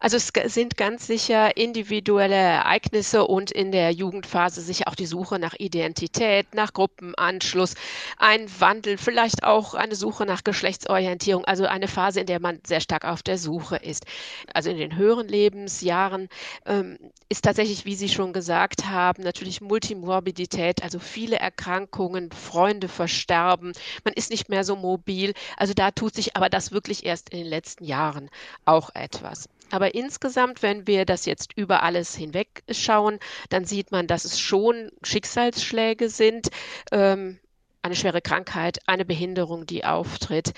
[0.00, 5.38] Also es sind ganz sicher individuelle Ereignisse und in der Jugendphase sicher auch die Suche
[5.38, 7.74] nach Identität, nach Gruppenanschluss,
[8.18, 12.80] ein Wandel, vielleicht auch eine Suche nach Geschlechtsorientierung, also eine Phase, in der man sehr
[12.80, 14.04] stark auf der Suche ist.
[14.52, 16.28] Also in den höheren Lebensjahren
[16.66, 23.72] ähm, ist tatsächlich, wie Sie schon gesagt haben, natürlich Multimorbidität, also viele Erkrankungen, Freunde versterben,
[24.04, 25.32] man ist nicht mehr so mobil.
[25.56, 28.25] Also da tut sich aber das wirklich erst in den letzten Jahren
[28.64, 29.48] auch etwas.
[29.70, 34.38] Aber insgesamt, wenn wir das jetzt über alles hinweg schauen, dann sieht man, dass es
[34.38, 36.48] schon Schicksalsschläge sind,
[36.92, 37.38] ähm,
[37.82, 40.52] eine schwere Krankheit, eine Behinderung, die auftritt,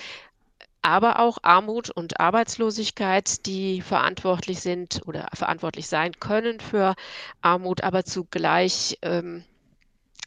[0.81, 6.95] aber auch Armut und Arbeitslosigkeit, die verantwortlich sind oder verantwortlich sein können für
[7.41, 9.43] Armut, aber zugleich ähm,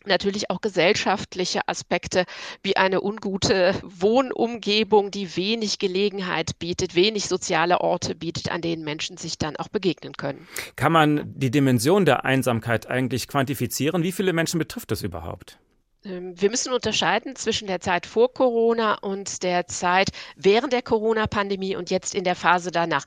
[0.06, 2.24] natürlich auch gesellschaftliche Aspekte
[2.62, 9.16] wie eine ungute Wohnumgebung, die wenig Gelegenheit bietet, wenig soziale Orte bietet, an denen Menschen
[9.16, 10.46] sich dann auch begegnen können.
[10.76, 14.02] Kann man die Dimension der Einsamkeit eigentlich quantifizieren?
[14.02, 15.58] Wie viele Menschen betrifft das überhaupt?
[16.04, 21.76] Ähm, wir müssen unterscheiden zwischen der Zeit vor Corona und der Zeit während der Corona-Pandemie
[21.76, 23.04] und jetzt in der Phase danach.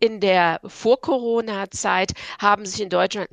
[0.00, 3.28] In der Vor-Corona-Zeit haben sich in Deutschland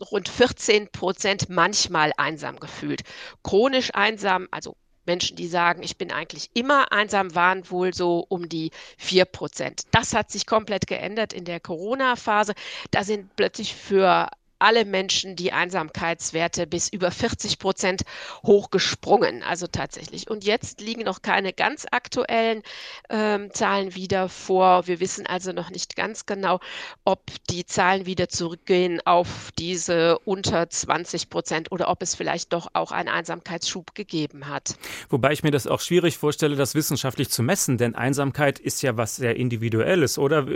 [0.00, 3.02] rund 14 Prozent manchmal einsam gefühlt.
[3.42, 4.76] Chronisch einsam, also
[5.06, 9.82] Menschen, die sagen, ich bin eigentlich immer einsam, waren wohl so um die 4 Prozent.
[9.90, 12.54] Das hat sich komplett geändert in der Corona-Phase.
[12.90, 14.30] Da sind plötzlich für
[14.64, 18.02] alle Menschen die Einsamkeitswerte bis über 40 Prozent
[18.44, 20.30] hochgesprungen, also tatsächlich.
[20.30, 22.62] Und jetzt liegen noch keine ganz aktuellen
[23.10, 24.86] ähm, Zahlen wieder vor.
[24.86, 26.60] Wir wissen also noch nicht ganz genau,
[27.04, 32.68] ob die Zahlen wieder zurückgehen auf diese unter 20 Prozent oder ob es vielleicht doch
[32.72, 34.76] auch einen Einsamkeitsschub gegeben hat.
[35.10, 38.96] Wobei ich mir das auch schwierig vorstelle, das wissenschaftlich zu messen, denn Einsamkeit ist ja
[38.96, 40.46] was sehr Individuelles, oder?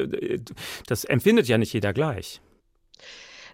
[0.87, 2.41] Das empfindet ja nicht jeder gleich.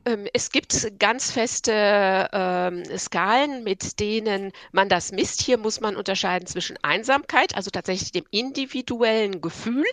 [0.06, 5.40] Ähm, es gibt ganz feste ähm, Skalen, mit denen man das misst.
[5.40, 9.84] Hier muss man unterscheiden zwischen Einsamkeit, also tatsächlich dem individuellen Gefühl.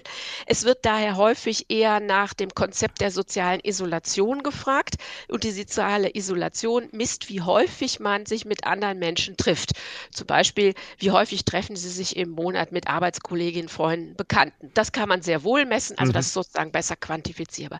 [0.46, 4.96] Es wird daher häufig eher nach dem Konzept der sozialen Isolation gefragt.
[5.30, 9.72] Und die soziale Isolation misst, wie häufig man sich mit anderen Menschen trifft.
[10.12, 14.72] Zum Beispiel, wie häufig treffen sie sich im Monat mit Arbeitskolleginnen, Freunden, Bekannten.
[14.74, 16.16] Das kann man sehr wohl messen, also mhm.
[16.16, 17.80] das ist sozusagen besser quantifizierbar.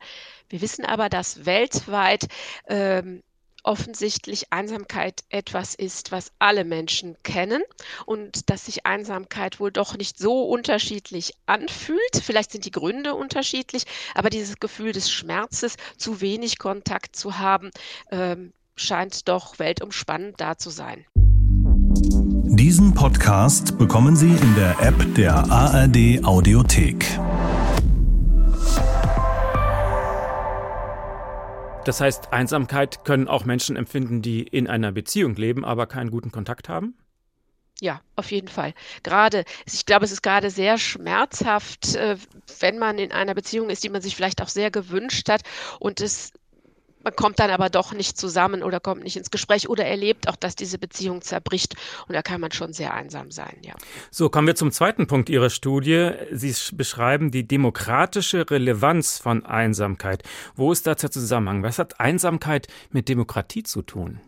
[0.52, 2.28] Wir wissen aber, dass weltweit
[2.68, 3.24] ähm,
[3.64, 7.62] offensichtlich Einsamkeit etwas ist, was alle Menschen kennen
[8.06, 12.00] und dass sich Einsamkeit wohl doch nicht so unterschiedlich anfühlt.
[12.22, 13.84] Vielleicht sind die Gründe unterschiedlich,
[14.14, 17.72] aber dieses Gefühl des Schmerzes, zu wenig Kontakt zu haben,
[18.12, 21.06] ähm, scheint doch weltumspannend da zu sein.
[22.54, 27.06] Diesen Podcast bekommen Sie in der App der ARD Audiothek.
[31.84, 36.32] Das heißt, Einsamkeit können auch Menschen empfinden, die in einer Beziehung leben, aber keinen guten
[36.32, 36.96] Kontakt haben?
[37.80, 38.76] Ja, auf jeden Fall.
[39.02, 42.16] Gerade, ich glaube, es ist gerade sehr schmerzhaft, äh,
[42.60, 45.42] wenn man in einer Beziehung ist, die man sich vielleicht auch sehr gewünscht hat
[45.80, 46.32] und es
[47.04, 50.36] man kommt dann aber doch nicht zusammen oder kommt nicht ins Gespräch oder erlebt auch,
[50.36, 51.76] dass diese Beziehung zerbricht.
[52.08, 53.74] Und da kann man schon sehr einsam sein, ja.
[54.10, 56.12] So, kommen wir zum zweiten Punkt Ihrer Studie.
[56.32, 60.24] Sie beschreiben die demokratische Relevanz von Einsamkeit.
[60.56, 61.64] Wo ist da der Zusammenhang?
[61.64, 64.20] Was hat Einsamkeit mit Demokratie zu tun?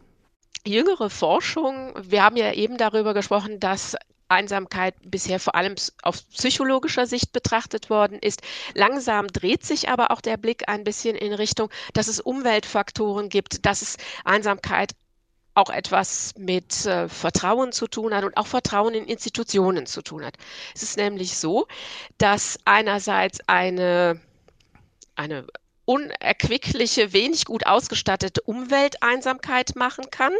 [0.66, 3.96] jüngere Forschung, wir haben ja eben darüber gesprochen, dass
[4.34, 8.41] Einsamkeit bisher vor allem aus psychologischer Sicht betrachtet worden ist.
[8.74, 13.65] Langsam dreht sich aber auch der Blick ein bisschen in Richtung, dass es Umweltfaktoren gibt,
[13.65, 14.93] dass es Einsamkeit
[15.56, 20.26] auch etwas mit äh, Vertrauen zu tun hat und auch Vertrauen in Institutionen zu tun
[20.26, 20.36] hat.
[20.74, 21.67] Es ist nämlich so,
[22.17, 24.19] dass einerseits eine,
[25.15, 25.46] eine
[25.86, 30.32] unerquickliche, wenig gut ausgestattete Umwelteinsamkeit machen kann.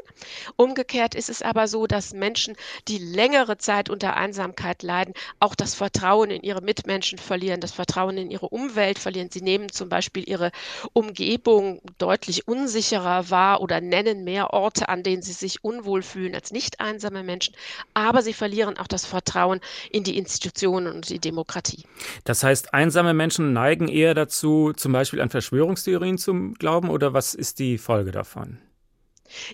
[0.56, 2.56] Umgekehrt ist es aber so, dass Menschen,
[2.88, 8.18] die längere Zeit unter Einsamkeit leiden, auch das Vertrauen in ihre Mitmenschen verlieren, das Vertrauen
[8.18, 9.30] in ihre Umwelt verlieren.
[9.32, 10.52] Sie nehmen zum Beispiel ihre
[10.94, 16.52] Umgebung deutlich unsicherer wahr oder nennen mehr Orte, an denen sie sich unwohl fühlen als
[16.52, 17.54] nicht einsame Menschen.
[17.94, 19.60] Aber sie verlieren auch das Vertrauen
[19.92, 21.84] in die Institutionen und die Demokratie.
[22.24, 27.34] Das heißt, einsame Menschen neigen eher dazu, zum Beispiel an Verschwörungstheorien zu glauben oder was
[27.34, 28.60] ist die Folge davon?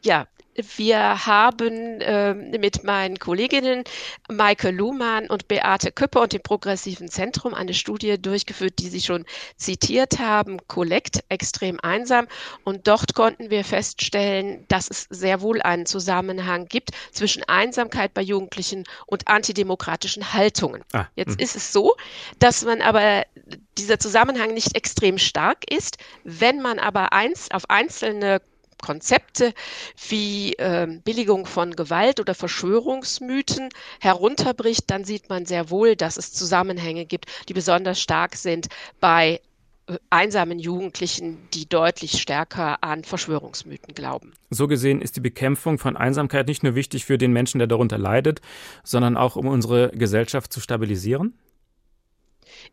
[0.03, 0.27] Ja,
[0.75, 3.83] wir haben äh, mit meinen Kolleginnen
[4.29, 9.25] Maike Luhmann und Beate Küpper und dem Progressiven Zentrum eine Studie durchgeführt, die Sie schon
[9.55, 12.27] zitiert haben, Collect, extrem einsam.
[12.65, 18.21] Und dort konnten wir feststellen, dass es sehr wohl einen Zusammenhang gibt zwischen Einsamkeit bei
[18.21, 20.83] Jugendlichen und antidemokratischen Haltungen.
[20.91, 21.43] Ah, Jetzt mh.
[21.43, 21.95] ist es so,
[22.39, 23.23] dass man aber
[23.79, 25.97] dieser Zusammenhang nicht extrem stark ist.
[26.23, 28.41] Wenn man aber eins auf einzelne
[28.81, 29.53] Konzepte
[30.09, 36.33] wie äh, Billigung von Gewalt oder Verschwörungsmythen herunterbricht, dann sieht man sehr wohl, dass es
[36.33, 38.67] Zusammenhänge gibt, die besonders stark sind
[38.99, 39.41] bei
[39.87, 44.33] äh, einsamen Jugendlichen, die deutlich stärker an Verschwörungsmythen glauben.
[44.49, 47.97] So gesehen ist die Bekämpfung von Einsamkeit nicht nur wichtig für den Menschen, der darunter
[47.97, 48.41] leidet,
[48.83, 51.33] sondern auch um unsere Gesellschaft zu stabilisieren?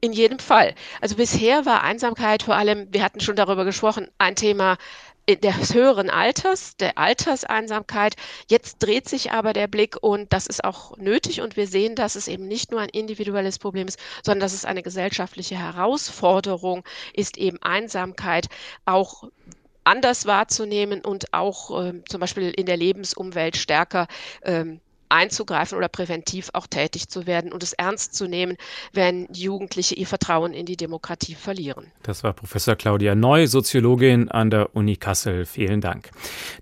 [0.00, 0.74] In jedem Fall.
[1.00, 4.76] Also bisher war Einsamkeit vor allem, wir hatten schon darüber gesprochen, ein Thema
[5.28, 8.14] des höheren Alters, der Alterseinsamkeit.
[8.48, 12.14] Jetzt dreht sich aber der Blick und das ist auch nötig und wir sehen, dass
[12.14, 17.38] es eben nicht nur ein individuelles Problem ist, sondern dass es eine gesellschaftliche Herausforderung ist,
[17.38, 18.46] eben Einsamkeit
[18.84, 19.24] auch
[19.82, 24.06] anders wahrzunehmen und auch äh, zum Beispiel in der Lebensumwelt stärker
[24.42, 28.56] ähm, einzugreifen oder präventiv auch tätig zu werden und es ernst zu nehmen,
[28.92, 31.86] wenn Jugendliche ihr Vertrauen in die Demokratie verlieren.
[32.02, 35.46] Das war Professor Claudia Neu, Soziologin an der Uni Kassel.
[35.46, 36.10] Vielen Dank.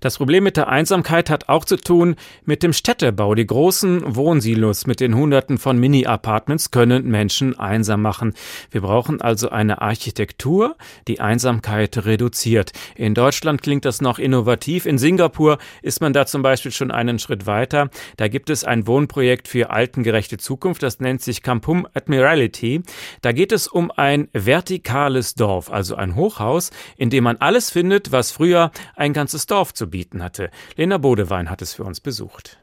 [0.01, 3.35] Das Problem mit der Einsamkeit hat auch zu tun mit dem Städtebau.
[3.35, 8.33] Die großen Wohnsilos mit den Hunderten von Mini-Apartments können Menschen einsam machen.
[8.71, 10.75] Wir brauchen also eine Architektur,
[11.07, 12.71] die Einsamkeit reduziert.
[12.95, 14.85] In Deutschland klingt das noch innovativ.
[14.85, 17.89] In Singapur ist man da zum Beispiel schon einen Schritt weiter.
[18.17, 22.81] Da gibt es ein Wohnprojekt für altengerechte Zukunft, das nennt sich Campum Admiralty.
[23.21, 28.11] Da geht es um ein vertikales Dorf, also ein Hochhaus, in dem man alles findet,
[28.11, 30.49] was früher ein ganzes Dorf zu bieten hatte.
[30.75, 32.57] Lena Bodewein hat es für uns besucht.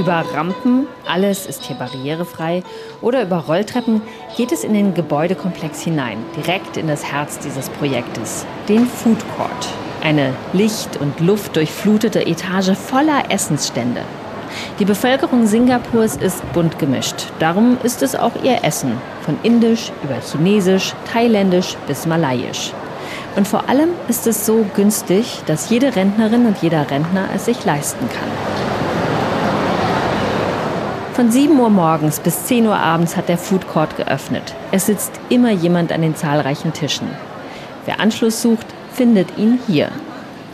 [0.00, 2.64] Über Rampen, alles ist hier barrierefrei,
[3.02, 4.02] oder über Rolltreppen
[4.36, 9.68] geht es in den Gebäudekomplex hinein, direkt in das Herz dieses Projektes, den Food Court.
[10.02, 14.02] Eine licht- und luftdurchflutete Etage voller Essensstände.
[14.78, 17.26] Die Bevölkerung Singapurs ist bunt gemischt.
[17.38, 18.92] Darum ist es auch ihr Essen.
[19.22, 22.72] Von indisch über chinesisch, thailändisch bis malayisch.
[23.36, 27.64] Und vor allem ist es so günstig, dass jede Rentnerin und jeder Rentner es sich
[27.64, 28.59] leisten kann.
[31.20, 34.54] Von 7 Uhr morgens bis 10 Uhr abends hat der Food Court geöffnet.
[34.72, 37.08] Es sitzt immer jemand an den zahlreichen Tischen.
[37.84, 39.90] Wer Anschluss sucht, findet ihn hier.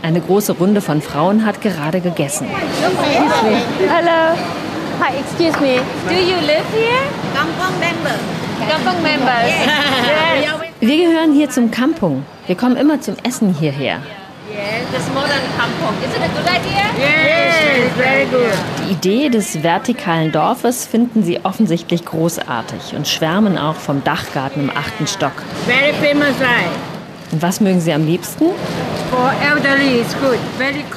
[0.03, 2.49] Eine große Runde von Frauen hat gerade gegessen.
[3.89, 4.37] Hello.
[5.01, 5.77] Hi, excuse me.
[6.09, 7.05] Do you live here?
[7.33, 8.17] Kampong member.
[8.69, 9.47] Kampong members.
[10.41, 10.51] Yes.
[10.81, 12.25] Wir gehören hier zum Kampung.
[12.49, 14.01] Wir kommen immer zum Essen hierher.
[18.87, 24.71] Die Idee des vertikalen Dorfes finden sie offensichtlich großartig und schwärmen auch vom Dachgarten im
[24.71, 25.33] achten Stock.
[25.67, 26.35] Very famous
[27.33, 28.47] Und was mögen Sie am liebsten?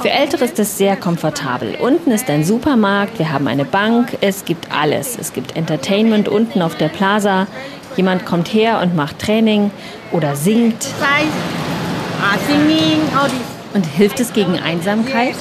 [0.02, 1.76] Für Ältere ist es sehr komfortabel.
[1.80, 5.18] Unten ist ein Supermarkt, wir haben eine Bank, es gibt alles.
[5.20, 7.48] Es gibt Entertainment unten auf der Plaza.
[7.98, 9.72] Jemand kommt her und macht Training
[10.12, 10.88] oder singt.
[13.74, 15.36] Und hilft es gegen Einsamkeit?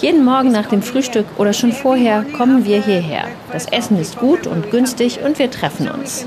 [0.00, 3.24] Jeden Morgen nach dem Frühstück oder schon vorher kommen wir hierher.
[3.52, 6.26] Das Essen ist gut und günstig und wir treffen uns.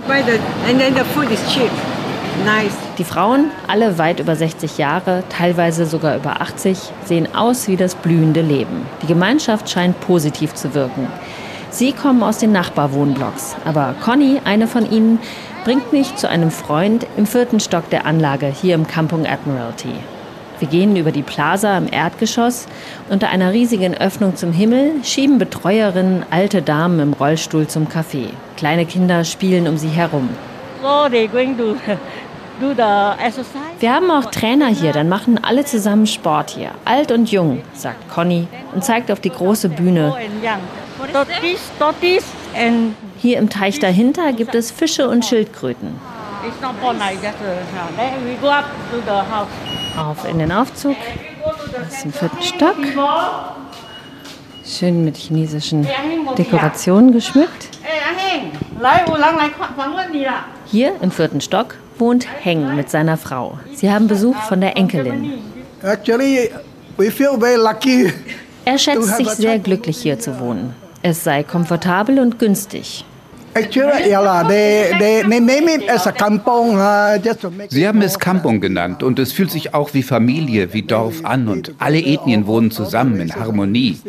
[2.98, 7.96] Die Frauen, alle weit über 60 Jahre, teilweise sogar über 80, sehen aus wie das
[7.96, 8.86] blühende Leben.
[9.02, 11.08] Die Gemeinschaft scheint positiv zu wirken.
[11.74, 15.18] Sie kommen aus den Nachbarwohnblocks, aber Conny, eine von ihnen,
[15.64, 19.90] bringt mich zu einem Freund im vierten Stock der Anlage hier im Kampung Admiralty.
[20.60, 22.68] Wir gehen über die Plaza im Erdgeschoss.
[23.10, 28.28] Unter einer riesigen Öffnung zum Himmel schieben Betreuerinnen alte Damen im Rollstuhl zum Café.
[28.56, 30.30] Kleine Kinder spielen um sie herum.
[30.80, 31.74] So they're going to
[32.62, 33.58] do the exercise.
[33.80, 36.70] Wir haben auch Trainer hier, dann machen alle zusammen Sport hier.
[36.86, 40.14] Alt und jung, sagt Conny und zeigt auf die große Bühne.
[43.18, 46.00] Hier im Teich dahinter gibt es Fische und Schildkröten.
[49.32, 49.48] house.
[49.98, 50.96] Auf in den Aufzug.
[51.74, 52.78] Das ist im vierten Stock.
[54.66, 55.88] Schön mit chinesischen
[56.38, 57.70] Dekorationen geschmückt.
[60.66, 63.60] Hier im vierten Stock wohnt Heng mit seiner Frau.
[63.76, 65.34] Sie haben Besuch von der Enkelin.
[65.82, 66.50] Actually,
[66.98, 68.12] we feel very lucky.
[68.66, 70.74] Er schätzt sich sehr glücklich hier zu wohnen.
[71.04, 73.06] Es sei komfortabel und günstig.
[73.56, 73.60] Uh,
[77.70, 81.48] Sie haben es Kampung genannt und es fühlt sich auch wie Familie, wie Dorf an
[81.48, 84.00] und alle Ethnien wohnen zusammen in Harmonie.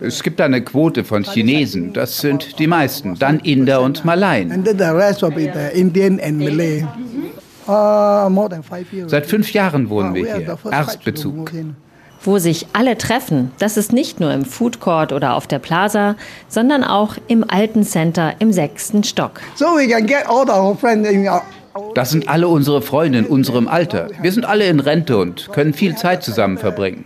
[0.00, 4.50] Es gibt eine Quote von Chinesen, das sind die meisten, dann Inder und Malaien.
[4.50, 6.84] and then the rest will be the Indian and Malay.
[7.68, 9.10] More than five years.
[9.10, 11.52] Seit fünf Jahren wohnen wir the hier, Erstbezug.
[12.22, 16.16] Wo sich alle treffen, das ist nicht nur im Food Court oder auf der Plaza,
[16.48, 19.40] sondern auch im alten Center im sechsten Stock.
[19.54, 21.42] So we can get all our friends in our
[21.94, 24.08] Das sind alle unsere Freunde in unserem Alter.
[24.20, 27.04] Wir sind alle in Rente und können viel Zeit zusammen verbringen.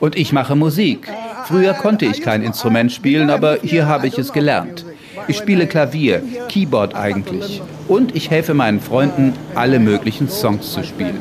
[0.00, 1.08] Und ich mache Musik.
[1.46, 4.84] Früher konnte ich kein Instrument spielen, aber hier habe ich es gelernt.
[5.26, 7.60] Ich spiele Klavier, Keyboard eigentlich.
[7.88, 11.18] Und ich helfe meinen Freunden, alle möglichen Songs zu spielen.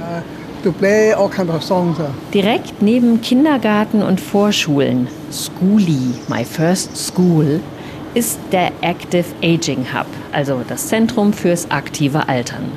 [2.33, 7.59] Direkt neben Kindergarten und Vorschulen, Schoolie, my first school,
[8.13, 12.71] ist der Active Aging Hub, also das Zentrum fürs aktive Altern.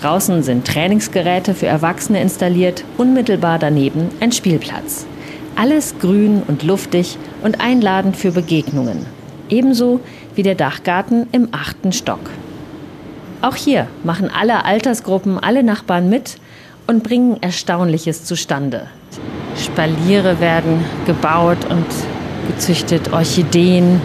[0.00, 5.06] Draußen sind Trainingsgeräte für Erwachsene installiert, unmittelbar daneben ein Spielplatz.
[5.54, 9.06] Alles grün und luftig und einladend für Begegnungen.
[9.48, 10.00] Ebenso
[10.34, 12.30] wie der Dachgarten im achten Stock.
[13.42, 16.36] Auch hier machen alle Altersgruppen, alle Nachbarn mit
[16.90, 18.88] und bringen Erstaunliches zustande.
[19.56, 21.86] Spaliere werden gebaut und
[22.48, 24.00] gezüchtet, Orchideen,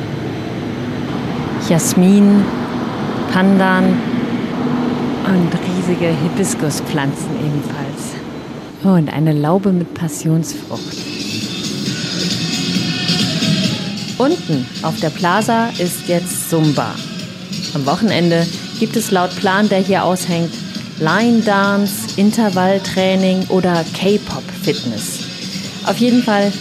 [1.67, 2.45] Jasmin,
[3.33, 3.85] Pandan
[5.25, 8.13] und riesige Hibiskuspflanzen ebenfalls.
[8.83, 10.95] Oh, und eine Laube mit Passionsfrucht.
[14.19, 16.93] Unten auf der Plaza ist jetzt Zumba.
[17.73, 18.45] Am Wochenende
[18.79, 20.53] gibt es laut Plan, der hier aushängt,
[20.99, 25.19] Line Dance, Intervalltraining oder K-Pop-Fitness.
[25.85, 26.53] Auf jeden Fall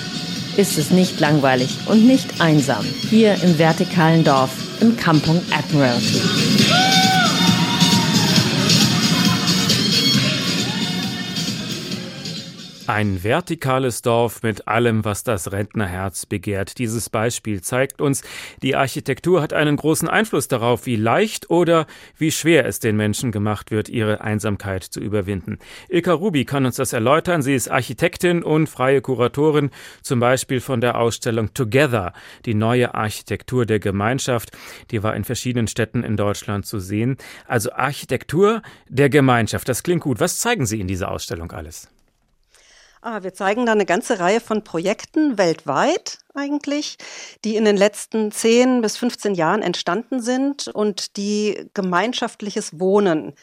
[0.56, 6.20] ist es nicht langweilig und nicht einsam hier im vertikalen Dorf im Kampung Admiralty.
[12.86, 16.78] Ein vertikales Dorf mit allem, was das Rentnerherz begehrt.
[16.78, 18.22] Dieses Beispiel zeigt uns,
[18.62, 21.86] die Architektur hat einen großen Einfluss darauf, wie leicht oder
[22.18, 25.60] wie schwer es den Menschen gemacht wird, ihre Einsamkeit zu überwinden.
[25.88, 27.40] Ilka Rubi kann uns das erläutern.
[27.40, 29.70] Sie ist Architektin und freie Kuratorin,
[30.02, 32.12] zum Beispiel von der Ausstellung Together,
[32.44, 34.50] die neue Architektur der Gemeinschaft.
[34.90, 37.16] Die war in verschiedenen Städten in Deutschland zu sehen.
[37.46, 39.70] Also Architektur der Gemeinschaft.
[39.70, 40.20] Das klingt gut.
[40.20, 41.88] Was zeigen Sie in dieser Ausstellung alles?
[43.06, 46.96] Ah, wir zeigen da eine ganze Reihe von Projekten weltweit eigentlich,
[47.44, 53.34] die in den letzten 10 bis 15 Jahren entstanden sind und die gemeinschaftliches Wohnen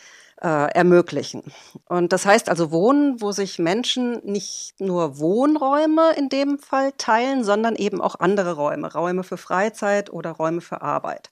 [0.42, 1.44] äh, ermöglichen.
[1.88, 7.44] Und das heißt also Wohnen, wo sich Menschen nicht nur Wohnräume in dem Fall teilen,
[7.44, 11.30] sondern eben auch andere Räume, Räume für Freizeit oder Räume für Arbeit.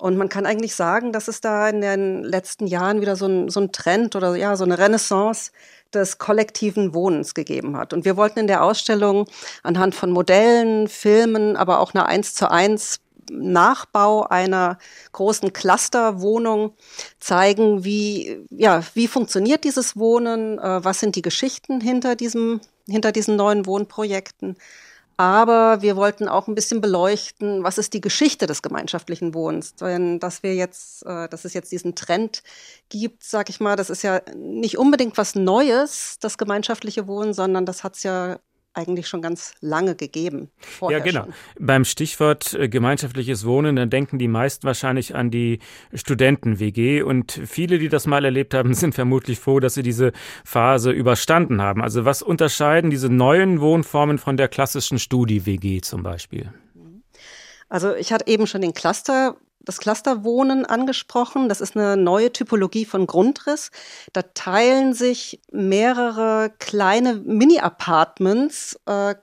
[0.00, 3.50] Und man kann eigentlich sagen, dass es da in den letzten Jahren wieder so ein,
[3.50, 5.50] so ein Trend oder ja, so eine Renaissance
[5.94, 7.92] des kollektiven Wohnens gegeben hat.
[7.92, 9.26] Und wir wollten in der Ausstellung
[9.62, 13.00] anhand von Modellen, Filmen, aber auch einer 1 zu 1
[13.30, 14.78] Nachbau einer
[15.12, 16.74] großen Clusterwohnung
[17.20, 23.12] zeigen, wie, ja, wie funktioniert dieses Wohnen, äh, was sind die Geschichten hinter, diesem, hinter
[23.12, 24.56] diesen neuen Wohnprojekten,
[25.20, 29.74] Aber wir wollten auch ein bisschen beleuchten, was ist die Geschichte des gemeinschaftlichen Wohnens.
[29.74, 32.42] Denn dass wir jetzt, äh, dass es jetzt diesen Trend
[32.88, 37.66] gibt, sag ich mal, das ist ja nicht unbedingt was Neues, das gemeinschaftliche Wohnen, sondern
[37.66, 38.38] das hat es ja
[38.74, 40.50] eigentlich schon ganz lange gegeben.
[40.88, 41.24] Ja, genau.
[41.24, 41.34] Schon.
[41.58, 45.58] Beim Stichwort äh, gemeinschaftliches Wohnen, dann denken die meisten wahrscheinlich an die
[45.92, 50.12] Studenten-WG und viele, die das mal erlebt haben, sind vermutlich froh, dass sie diese
[50.44, 51.82] Phase überstanden haben.
[51.82, 56.52] Also was unterscheiden diese neuen Wohnformen von der klassischen Studi-WG zum Beispiel?
[57.68, 61.48] Also ich hatte eben schon den Cluster das Clusterwohnen angesprochen.
[61.48, 63.70] Das ist eine neue Typologie von Grundriss.
[64.12, 69.14] Da teilen sich mehrere kleine Mini-Apartments äh,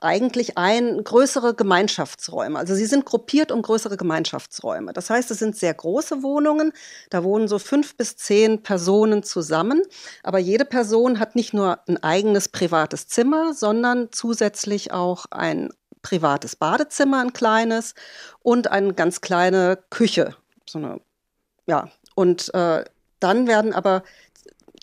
[0.00, 2.58] eigentlich ein größere Gemeinschaftsräume.
[2.58, 4.92] Also sie sind gruppiert um größere Gemeinschaftsräume.
[4.92, 6.72] Das heißt, es sind sehr große Wohnungen.
[7.10, 9.82] Da wohnen so fünf bis zehn Personen zusammen.
[10.22, 15.70] Aber jede Person hat nicht nur ein eigenes privates Zimmer, sondern zusätzlich auch ein
[16.08, 17.94] privates Badezimmer, ein kleines
[18.40, 20.34] und eine ganz kleine Küche.
[20.64, 21.00] So eine,
[21.66, 22.84] ja, und äh,
[23.20, 24.02] dann werden aber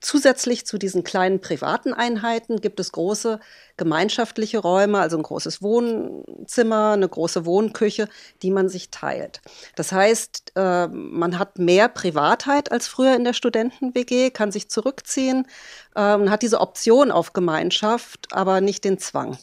[0.01, 3.39] zusätzlich zu diesen kleinen privaten Einheiten gibt es große
[3.75, 8.07] gemeinschaftliche Räume, also ein großes Wohnzimmer, eine große Wohnküche,
[8.43, 9.41] die man sich teilt.
[9.75, 15.47] Das heißt, äh, man hat mehr Privatheit als früher in der Studenten-WG, kann sich zurückziehen
[15.95, 19.39] äh, hat diese Option auf Gemeinschaft, aber nicht den Zwang.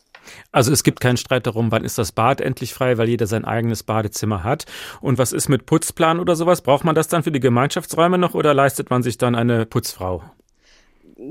[0.50, 3.44] Also es gibt keinen Streit darum, wann ist das Bad endlich frei, weil jeder sein
[3.44, 4.66] eigenes Badezimmer hat.
[5.00, 6.62] Und was ist mit Putzplan oder sowas?
[6.62, 10.22] Braucht man das dann für die Gemeinschaftsräume noch oder leistet man sich dann eine Putzfrau?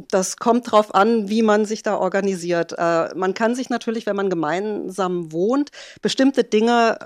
[0.09, 2.73] Das kommt drauf an, wie man sich da organisiert.
[2.77, 5.71] Äh, man kann sich natürlich, wenn man gemeinsam wohnt,
[6.01, 6.97] bestimmte Dinge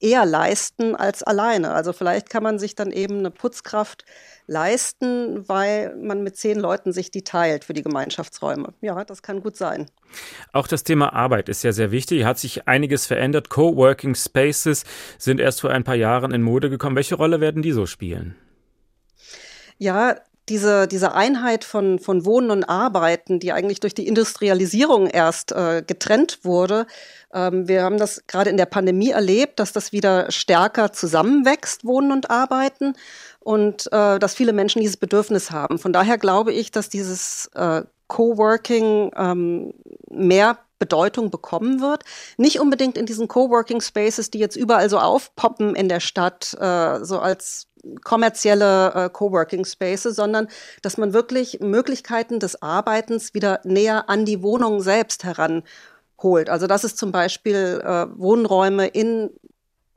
[0.00, 1.72] äh, eher leisten als alleine.
[1.72, 4.04] Also vielleicht kann man sich dann eben eine Putzkraft
[4.46, 8.74] leisten, weil man mit zehn Leuten sich die teilt für die Gemeinschaftsräume.
[8.80, 9.86] Ja, das kann gut sein.
[10.52, 12.24] Auch das Thema Arbeit ist ja sehr wichtig.
[12.24, 13.48] Hat sich einiges verändert.
[13.48, 14.84] Coworking Spaces
[15.18, 16.96] sind erst vor ein paar Jahren in Mode gekommen.
[16.96, 18.36] Welche Rolle werden die so spielen?
[19.78, 20.16] Ja,
[20.48, 25.82] diese, diese Einheit von, von Wohnen und Arbeiten, die eigentlich durch die Industrialisierung erst äh,
[25.86, 26.86] getrennt wurde,
[27.32, 32.12] ähm, wir haben das gerade in der Pandemie erlebt, dass das wieder stärker zusammenwächst, Wohnen
[32.12, 32.94] und Arbeiten
[33.40, 35.78] und äh, dass viele Menschen dieses Bedürfnis haben.
[35.78, 39.74] Von daher glaube ich, dass dieses äh, Coworking ähm,
[40.10, 42.02] mehr Bedeutung bekommen wird.
[42.38, 47.04] Nicht unbedingt in diesen Coworking Spaces, die jetzt überall so aufpoppen in der Stadt, äh,
[47.04, 47.68] so als
[48.02, 50.48] kommerzielle äh, Coworking Spaces, sondern
[50.82, 56.50] dass man wirklich Möglichkeiten des Arbeitens wieder näher an die Wohnung selbst heranholt.
[56.50, 59.30] Also dass es zum Beispiel äh, Wohnräume in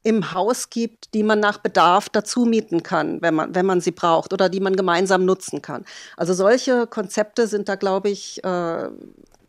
[0.06, 3.90] im Haus gibt, die man nach Bedarf dazu mieten kann, wenn man, wenn man sie
[3.90, 5.84] braucht oder die man gemeinsam nutzen kann.
[6.16, 8.90] Also solche Konzepte sind da, glaube ich, äh,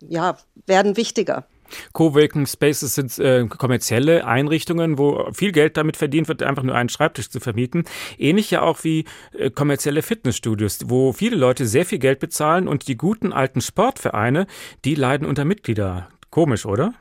[0.08, 0.36] ja,
[0.66, 1.46] werden wichtiger.
[1.92, 6.88] Coworking Spaces sind äh, kommerzielle Einrichtungen, wo viel Geld damit verdient wird, einfach nur einen
[6.88, 7.84] Schreibtisch zu vermieten.
[8.18, 9.04] Ähnlich ja auch wie
[9.36, 14.46] äh, kommerzielle Fitnessstudios, wo viele Leute sehr viel Geld bezahlen und die guten alten Sportvereine,
[14.84, 16.08] die leiden unter Mitglieder.
[16.30, 16.94] Komisch, oder?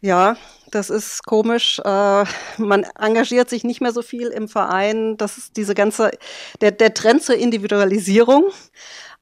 [0.00, 0.36] Ja,
[0.70, 1.78] das ist komisch.
[1.78, 2.24] Äh,
[2.58, 5.16] man engagiert sich nicht mehr so viel im Verein.
[5.16, 6.10] Das ist diese ganze,
[6.60, 8.50] der, der Trend zur Individualisierung.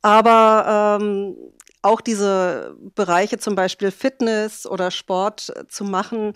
[0.01, 1.37] Aber ähm,
[1.83, 6.35] auch diese Bereiche, zum Beispiel Fitness oder Sport zu machen,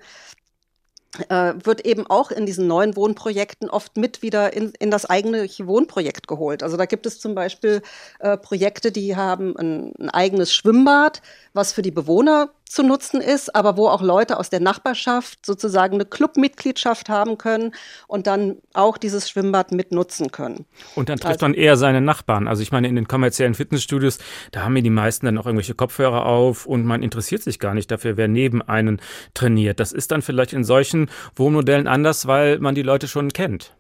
[1.28, 5.48] äh, wird eben auch in diesen neuen Wohnprojekten oft mit wieder in, in das eigene
[5.48, 6.62] Wohnprojekt geholt.
[6.62, 7.82] Also da gibt es zum Beispiel
[8.20, 11.22] äh, Projekte, die haben ein, ein eigenes Schwimmbad,
[11.52, 15.94] was für die Bewohner zu nutzen ist, aber wo auch Leute aus der Nachbarschaft sozusagen
[15.94, 17.72] eine Clubmitgliedschaft haben können
[18.08, 20.66] und dann auch dieses Schwimmbad mitnutzen können.
[20.94, 22.48] Und dann trifft also, man eher seine Nachbarn.
[22.48, 24.18] Also ich meine, in den kommerziellen Fitnessstudios,
[24.50, 27.74] da haben mir die meisten dann auch irgendwelche Kopfhörer auf und man interessiert sich gar
[27.74, 29.00] nicht dafür, wer neben einen
[29.34, 29.78] trainiert.
[29.80, 33.74] Das ist dann vielleicht in solchen Wohnmodellen anders, weil man die Leute schon kennt.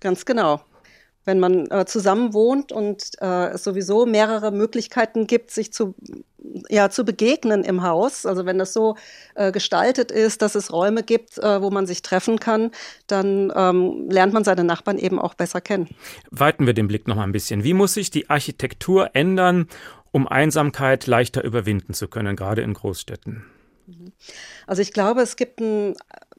[0.00, 0.62] Ganz genau
[1.24, 5.94] wenn man äh, zusammen wohnt und äh, es sowieso mehrere Möglichkeiten gibt, sich zu,
[6.68, 8.26] ja, zu begegnen im Haus.
[8.26, 8.96] Also wenn das so
[9.34, 12.70] äh, gestaltet ist, dass es Räume gibt, äh, wo man sich treffen kann,
[13.06, 15.88] dann ähm, lernt man seine Nachbarn eben auch besser kennen.
[16.30, 17.64] Weiten wir den Blick noch mal ein bisschen.
[17.64, 19.68] Wie muss sich die Architektur ändern,
[20.10, 23.44] um Einsamkeit leichter überwinden zu können, gerade in Großstädten?
[24.66, 25.94] Also ich glaube, es gibt ein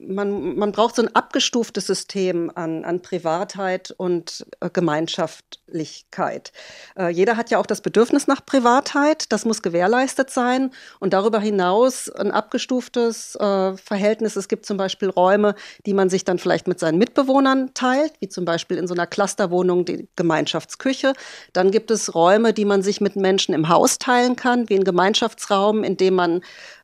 [0.08, 6.52] man, man braucht so ein abgestuftes System an, an Privatheit und äh, Gemeinschaftlichkeit.
[6.98, 11.40] Äh, jeder hat ja auch das Bedürfnis nach Privatheit, das muss gewährleistet sein und darüber
[11.40, 14.36] hinaus ein abgestuftes äh, Verhältnis.
[14.36, 18.30] Es gibt zum Beispiel Räume, die man sich dann vielleicht mit seinen Mitbewohnern teilt, wie
[18.30, 21.14] zum Beispiel in so einer Clusterwohnung die Gemeinschaftsküche.
[21.54, 24.84] Dann gibt es Räume, die man sich mit Menschen im Haus teilen kann, wie ein
[24.84, 26.42] Gemeinschaftsraum, in dem man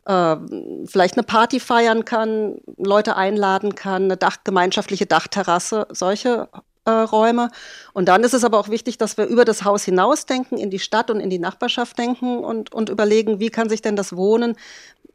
[0.09, 0.37] äh,
[0.85, 6.49] vielleicht eine Party feiern kann, Leute einladen kann, eine Dach, gemeinschaftliche Dachterrasse, solche
[6.85, 7.51] äh, Räume.
[7.93, 10.79] Und dann ist es aber auch wichtig, dass wir über das Haus hinausdenken, in die
[10.79, 14.55] Stadt und in die Nachbarschaft denken und, und überlegen, wie kann sich denn das Wohnen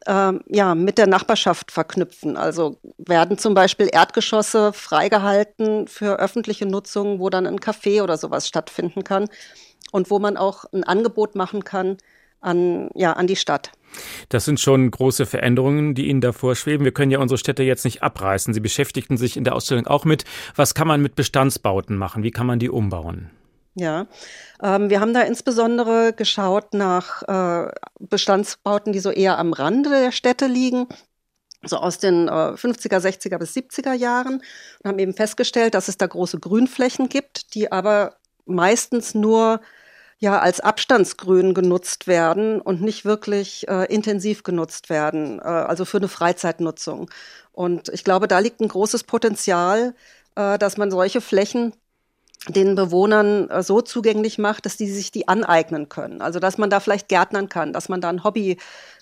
[0.07, 2.37] ähm, ja, mit der Nachbarschaft verknüpfen.
[2.37, 8.47] Also werden zum Beispiel Erdgeschosse freigehalten für öffentliche Nutzung, wo dann ein Café oder sowas
[8.47, 9.27] stattfinden kann
[9.91, 11.97] und wo man auch ein Angebot machen kann
[12.39, 13.71] an, ja, an die Stadt.
[14.29, 16.85] Das sind schon große Veränderungen, die Ihnen da vorschweben.
[16.85, 18.53] Wir können ja unsere Städte jetzt nicht abreißen.
[18.53, 20.23] Sie beschäftigten sich in der Ausstellung auch mit,
[20.55, 22.23] was kann man mit Bestandsbauten machen?
[22.23, 23.31] Wie kann man die umbauen?
[23.77, 24.07] Ja,
[24.63, 30.11] ähm, wir haben da insbesondere geschaut nach äh, Bestandsbauten, die so eher am Rande der
[30.13, 30.87] Städte liegen,
[31.61, 34.35] so aus den äh, 50er, 60er bis 70er Jahren
[34.79, 38.15] und haben eben festgestellt, dass es da große Grünflächen gibt, die aber
[38.45, 39.59] meistens nur
[40.19, 45.97] ja als Abstandsgrün genutzt werden und nicht wirklich äh, intensiv genutzt werden, äh, also für
[45.97, 47.09] eine Freizeitnutzung.
[47.51, 49.93] Und ich glaube, da liegt ein großes Potenzial,
[50.35, 51.73] äh, dass man solche Flächen
[52.47, 56.21] den Bewohnern äh, so zugänglich macht, dass die sich die aneignen können.
[56.21, 58.57] Also dass man da vielleicht gärtnern kann, dass man da ein Hobby,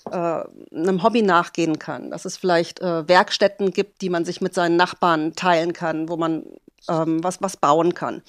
[0.10, 4.54] äh, einem Hobby nachgehen kann, dass es vielleicht äh, Werkstätten gibt, die man sich mit
[4.54, 6.46] seinen Nachbarn teilen kann, wo man
[6.90, 8.22] ähm, was, was bauen kann.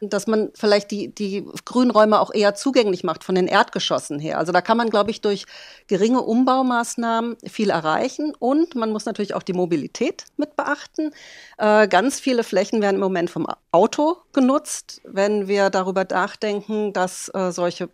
[0.00, 4.38] Dass man vielleicht die, die Grünräume auch eher zugänglich macht von den Erdgeschossen her.
[4.38, 5.46] Also da kann man, glaube ich, durch
[5.86, 8.34] geringe Umbaumaßnahmen viel erreichen.
[8.38, 11.12] Und man muss natürlich auch die Mobilität mit beachten.
[11.58, 15.00] Äh, ganz viele Flächen werden im Moment vom Auto genutzt.
[15.04, 17.88] Wenn wir darüber nachdenken, dass äh, solche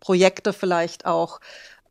[0.00, 1.40] Projekte vielleicht auch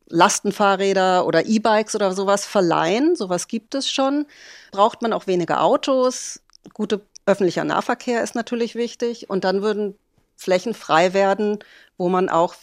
[0.08, 4.26] Lastenfahrräder oder E-Bikes oder sowas verleihen, sowas gibt es schon,
[4.70, 6.40] braucht man auch weniger Autos,
[6.74, 9.96] gute Öffentlicher Nahverkehr ist natürlich wichtig und dann würden
[10.36, 11.58] Flächen frei werden,
[11.96, 12.54] wo man auch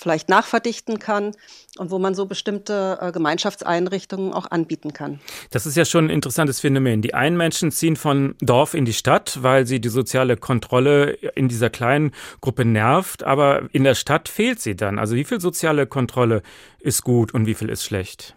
[0.00, 1.32] vielleicht nachverdichten kann
[1.76, 5.20] und wo man so bestimmte äh, Gemeinschaftseinrichtungen auch anbieten kann.
[5.50, 7.02] Das ist ja schon ein interessantes Phänomen.
[7.02, 11.48] Die einen Menschen ziehen von Dorf in die Stadt, weil sie die soziale Kontrolle in
[11.48, 14.98] dieser kleinen Gruppe nervt, aber in der Stadt fehlt sie dann.
[14.98, 16.42] Also wie viel soziale Kontrolle
[16.80, 18.34] ist gut und wie viel ist schlecht?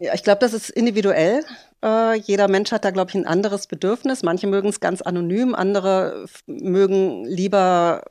[0.00, 1.44] Ja, ich glaube, das ist individuell.
[1.84, 4.22] Äh, jeder Mensch hat da, glaube ich, ein anderes Bedürfnis.
[4.22, 8.02] Manche mögen es ganz anonym, andere mögen lieber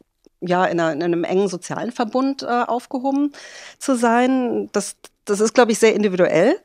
[0.41, 3.33] ja in, einer, in einem engen sozialen Verbund äh, aufgehoben
[3.79, 4.69] zu sein.
[4.73, 4.95] Das,
[5.25, 6.59] das ist, glaube ich, sehr individuell.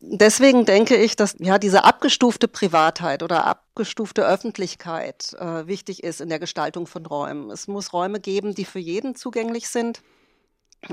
[0.00, 6.30] Deswegen denke ich, dass ja diese abgestufte Privatheit oder abgestufte Öffentlichkeit äh, wichtig ist in
[6.30, 7.50] der Gestaltung von Räumen.
[7.50, 10.00] Es muss Räume geben, die für jeden zugänglich sind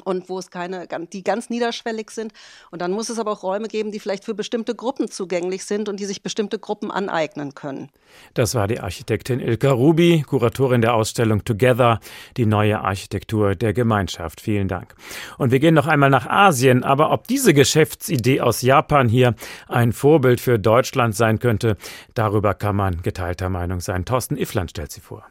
[0.03, 2.33] und wo es keine, die ganz niederschwellig sind.
[2.71, 5.89] Und dann muss es aber auch Räume geben, die vielleicht für bestimmte Gruppen zugänglich sind
[5.89, 7.89] und die sich bestimmte Gruppen aneignen können.
[8.33, 11.99] Das war die Architektin Ilka Rubi, Kuratorin der Ausstellung Together,
[12.35, 14.41] die neue Architektur der Gemeinschaft.
[14.41, 14.95] Vielen Dank.
[15.37, 16.83] Und wir gehen noch einmal nach Asien.
[16.83, 19.35] Aber ob diese Geschäftsidee aus Japan hier
[19.67, 21.77] ein Vorbild für Deutschland sein könnte,
[22.13, 24.05] darüber kann man geteilter Meinung sein.
[24.05, 25.25] Thorsten Iffland stellt sie vor.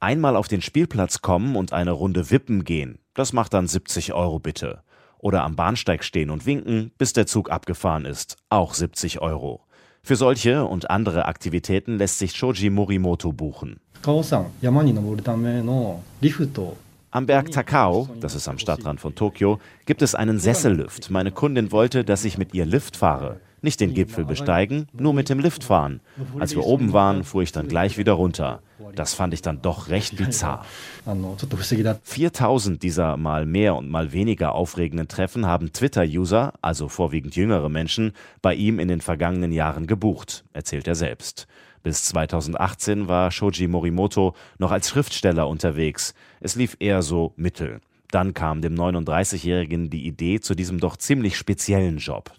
[0.00, 3.00] Einmal auf den Spielplatz kommen und eine Runde wippen gehen.
[3.14, 4.82] Das macht dann 70 Euro bitte.
[5.18, 8.36] Oder am Bahnsteig stehen und winken, bis der Zug abgefahren ist.
[8.48, 9.64] Auch 70 Euro.
[10.04, 13.80] Für solche und andere Aktivitäten lässt sich Shoji Morimoto buchen.
[17.10, 21.10] Am Berg Takao, das ist am Stadtrand von Tokio, gibt es einen Sessellift.
[21.10, 23.40] Meine Kundin wollte, dass ich mit ihr Lift fahre.
[23.60, 26.00] Nicht den Gipfel besteigen, nur mit dem Lift fahren.
[26.38, 28.60] Als wir oben waren, fuhr ich dann gleich wieder runter.
[28.94, 30.64] Das fand ich dann doch recht bizarr.
[32.02, 38.12] 4000 dieser mal mehr und mal weniger aufregenden Treffen haben Twitter-User, also vorwiegend jüngere Menschen,
[38.42, 41.46] bei ihm in den vergangenen Jahren gebucht, erzählt er selbst.
[41.82, 46.14] Bis 2018 war Shoji Morimoto noch als Schriftsteller unterwegs.
[46.40, 47.80] Es lief eher so mittel.
[48.10, 52.30] Dann kam dem 39-Jährigen die Idee zu diesem doch ziemlich speziellen Job.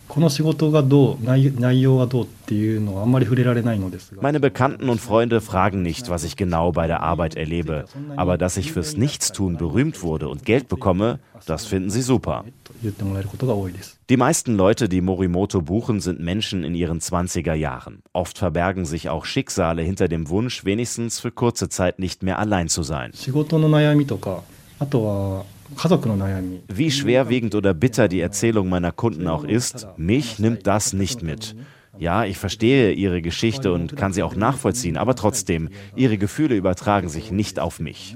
[4.21, 7.85] Meine Bekannten und Freunde fragen nicht, was ich genau bei der Arbeit erlebe.
[8.15, 12.45] Aber dass ich fürs Nichtstun berühmt wurde und Geld bekomme, das finden sie super.
[14.09, 18.01] Die meisten Leute, die Morimoto buchen, sind Menschen in ihren 20er Jahren.
[18.13, 22.69] Oft verbergen sich auch Schicksale hinter dem Wunsch, wenigstens für kurze Zeit nicht mehr allein
[22.69, 23.11] zu sein.
[26.67, 31.55] Wie schwerwiegend oder bitter die Erzählung meiner Kunden auch ist, mich nimmt das nicht mit.
[31.97, 37.09] Ja, ich verstehe ihre Geschichte und kann sie auch nachvollziehen, aber trotzdem, ihre Gefühle übertragen
[37.09, 38.15] sich nicht auf mich.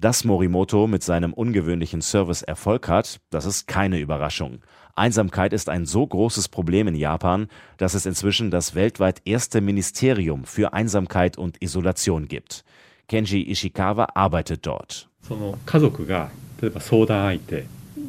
[0.00, 4.60] Dass Morimoto mit seinem ungewöhnlichen Service Erfolg hat, das ist keine Überraschung.
[4.94, 7.48] Einsamkeit ist ein so großes Problem in Japan,
[7.78, 12.64] dass es inzwischen das weltweit erste Ministerium für Einsamkeit und Isolation gibt.
[13.07, 15.07] Kenji Ishikawa arbeitet dort.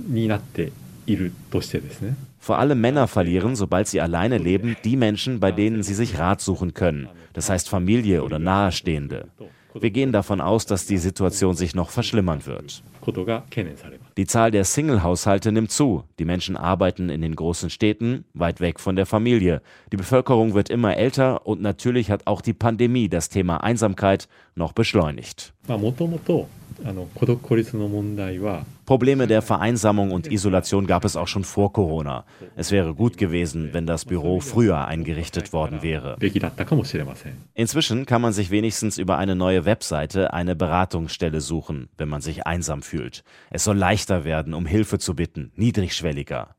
[0.09, 0.73] になって
[1.07, 2.17] いるとしてですね。
[2.41, 6.41] Vor allem Männer verlieren, sobald sie alleine leben, die Menschen, bei denen sie sich Rat
[6.41, 7.09] suchen können.
[7.33, 9.27] Das heißt Familie oder Nahestehende.
[9.80, 12.84] Wir gehen davon aus, dass die Situation sich noch verschlimmern wird.
[14.18, 16.04] Die Zahl der Single-Haushalte nimmt zu.
[16.20, 19.62] Die Menschen arbeiten in den großen Städten, weit weg von der Familie.
[19.92, 24.74] Die Bevölkerung wird immer älter und natürlich hat auch die Pandemie das Thema Einsamkeit noch
[24.74, 25.54] beschleunigt.
[28.86, 32.26] Probleme der Vereinsamung und Isolation gab es auch schon vor Corona.
[32.56, 36.18] Es wäre gut gewesen, wenn das Büro früher eingerichtet worden wäre.
[37.54, 42.46] Inzwischen kann man sich wenigstens über eine neue Webseite eine Beratungsstelle suchen, wenn man sich
[42.46, 43.24] einsam fühlt.
[43.50, 46.56] Es soll leichter werden, um Hilfe zu bitten, niedrigschwelliger.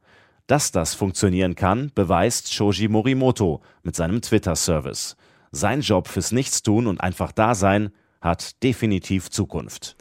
[0.46, 5.16] Dass das funktionieren kann, beweist Shoji Morimoto mit seinem Twitter-Service.
[5.52, 9.96] Sein Job fürs Nichtstun und einfach da sein hat definitiv Zukunft.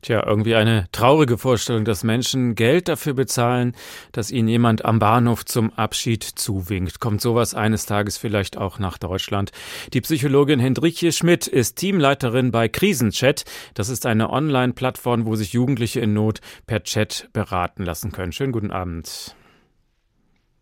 [0.00, 3.72] Tja, irgendwie eine traurige Vorstellung, dass Menschen Geld dafür bezahlen,
[4.12, 7.00] dass ihnen jemand am Bahnhof zum Abschied zuwinkt.
[7.00, 9.50] Kommt sowas eines Tages vielleicht auch nach Deutschland?
[9.92, 13.44] Die Psychologin Hendrikje Schmidt ist Teamleiterin bei Krisenchat.
[13.74, 18.30] Das ist eine Online-Plattform, wo sich Jugendliche in Not per Chat beraten lassen können.
[18.30, 19.34] Schönen guten Abend.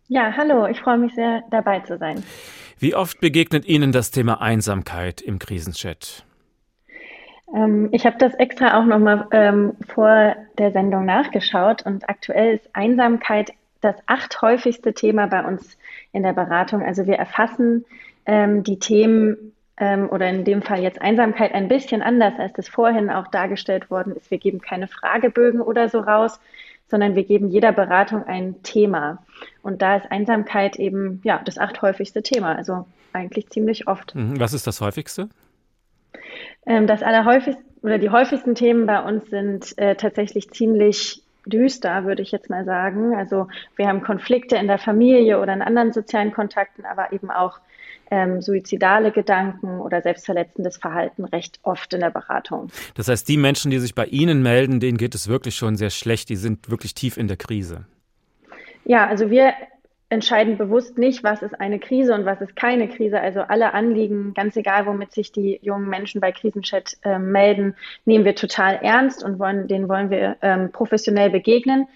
[0.07, 2.23] Ja, hallo, ich freue mich sehr, dabei zu sein.
[2.79, 6.26] Wie oft begegnet Ihnen das Thema Einsamkeit im Krisenchat?
[7.55, 12.69] Ähm, ich habe das extra auch nochmal ähm, vor der Sendung nachgeschaut und aktuell ist
[12.73, 15.77] Einsamkeit das acht häufigste Thema bei uns
[16.11, 16.81] in der Beratung.
[16.83, 17.85] Also wir erfassen
[18.25, 22.67] ähm, die Themen ähm, oder in dem Fall jetzt Einsamkeit ein bisschen anders, als das
[22.67, 24.31] vorhin auch dargestellt worden ist.
[24.31, 26.39] Wir geben keine Fragebögen oder so raus,
[26.89, 29.23] sondern wir geben jeder Beratung ein Thema.
[29.61, 34.15] Und da ist Einsamkeit eben ja das acht häufigste Thema, also eigentlich ziemlich oft.
[34.15, 35.29] Mhm, Was ist das häufigste?
[36.67, 42.21] Ähm, das allerhäufigste oder die häufigsten Themen bei uns sind äh, tatsächlich ziemlich düster, würde
[42.21, 43.15] ich jetzt mal sagen.
[43.15, 47.59] Also wir haben Konflikte in der Familie oder in anderen sozialen Kontakten, aber eben auch
[48.09, 52.69] ähm, suizidale Gedanken oder selbstverletzendes Verhalten recht oft in der Beratung.
[52.95, 55.89] Das heißt, die Menschen, die sich bei Ihnen melden, denen geht es wirklich schon sehr
[55.89, 56.29] schlecht.
[56.29, 57.85] Die sind wirklich tief in der Krise.
[58.85, 59.53] Ja, also wir
[60.09, 63.19] entscheiden bewusst nicht, was ist eine Krise und was ist keine Krise.
[63.19, 68.23] Also alle Anliegen, ganz egal, womit sich die jungen Menschen bei Krisenchat äh, melden, nehmen
[68.23, 71.87] wir total ernst und wollen, denen wollen wir ähm, professionell begegnen.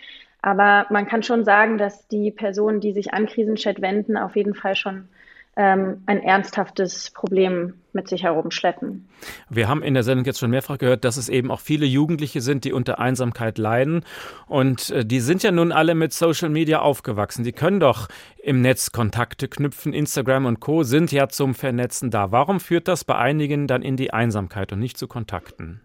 [0.42, 4.56] Aber man kann schon sagen, dass die Personen, die sich an Krisenchat wenden, auf jeden
[4.56, 5.08] Fall schon
[5.56, 9.10] ein ernsthaftes Problem mit sich herumschleppen.
[9.50, 12.40] Wir haben in der Sendung jetzt schon mehrfach gehört, dass es eben auch viele Jugendliche
[12.40, 14.06] sind, die unter Einsamkeit leiden.
[14.48, 17.44] Und äh, die sind ja nun alle mit Social Media aufgewachsen.
[17.44, 18.08] Die können doch
[18.42, 19.94] im Netz Kontakte knüpfen.
[19.94, 20.84] Instagram und Co.
[20.84, 22.32] sind ja zum Vernetzen da.
[22.32, 25.82] Warum führt das bei einigen dann in die Einsamkeit und nicht zu Kontakten?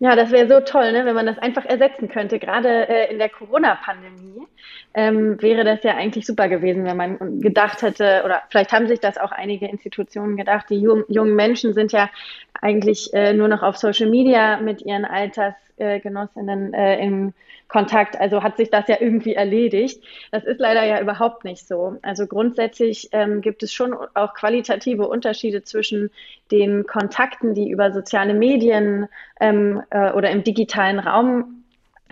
[0.00, 2.38] Ja, das wäre so toll, ne, wenn man das einfach ersetzen könnte.
[2.38, 4.46] Gerade äh, in der Corona-Pandemie
[4.94, 9.00] ähm, wäre das ja eigentlich super gewesen, wenn man gedacht hätte, oder vielleicht haben sich
[9.00, 12.10] das auch einige Institutionen gedacht, die jung, jungen Menschen sind ja
[12.60, 17.34] eigentlich äh, nur noch auf Social Media mit ihren Altersgenossinnen äh, in
[17.68, 18.18] Kontakt.
[18.18, 20.02] Also hat sich das ja irgendwie erledigt.
[20.32, 21.98] Das ist leider ja überhaupt nicht so.
[22.02, 26.10] Also grundsätzlich ähm, gibt es schon auch qualitative Unterschiede zwischen
[26.50, 29.08] den Kontakten, die über soziale Medien
[29.40, 31.64] ähm, äh, oder im digitalen Raum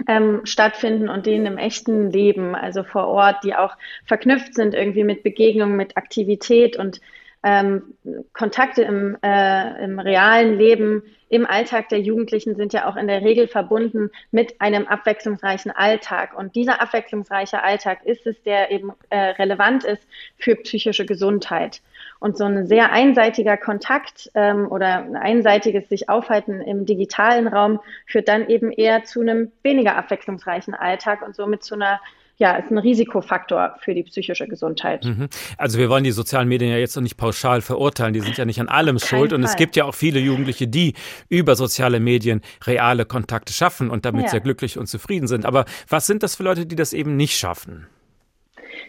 [0.09, 5.05] ähm, stattfinden und denen im echten Leben, also vor Ort, die auch verknüpft sind irgendwie
[5.05, 7.01] mit Begegnungen, mit Aktivität und
[7.43, 7.95] ähm,
[8.32, 13.22] Kontakte im, äh, im realen Leben, im Alltag der Jugendlichen sind ja auch in der
[13.22, 16.39] Regel verbunden mit einem abwechslungsreichen Alltag.
[16.39, 20.07] Und dieser abwechslungsreiche Alltag ist es, der eben äh, relevant ist
[20.37, 21.80] für psychische Gesundheit.
[22.20, 27.80] Und so ein sehr einseitiger Kontakt ähm, oder ein einseitiges sich aufhalten im digitalen Raum
[28.07, 32.01] führt dann eben eher zu einem weniger abwechslungsreichen Alltag und somit zu einer
[32.39, 35.05] ja, ist ein Risikofaktor für die psychische Gesundheit.
[35.05, 35.28] Mhm.
[35.57, 38.45] Also wir wollen die sozialen Medien ja jetzt noch nicht pauschal verurteilen, die sind ja
[38.45, 39.51] nicht an allem schuld und Fall.
[39.51, 40.95] es gibt ja auch viele Jugendliche, die
[41.28, 44.28] über soziale Medien reale Kontakte schaffen und damit ja.
[44.28, 45.47] sehr glücklich und zufrieden sind.
[45.47, 47.87] Aber was sind das für Leute, die das eben nicht schaffen?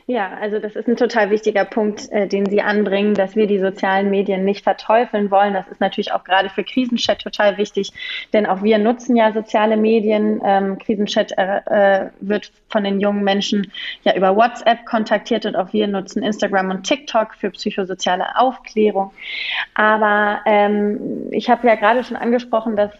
[0.09, 3.59] Ja, also das ist ein total wichtiger Punkt, äh, den Sie anbringen, dass wir die
[3.59, 5.53] sozialen Medien nicht verteufeln wollen.
[5.53, 7.91] Das ist natürlich auch gerade für Krisenchat total wichtig,
[8.31, 10.39] denn auch wir nutzen ja soziale Medien.
[10.45, 13.69] Ähm, Krisenchat äh, wird von den jungen Menschen
[14.03, 19.11] ja über WhatsApp kontaktiert und auch wir nutzen Instagram und TikTok für psychosoziale Aufklärung.
[19.73, 22.93] Aber ähm, ich habe ja gerade schon angesprochen, dass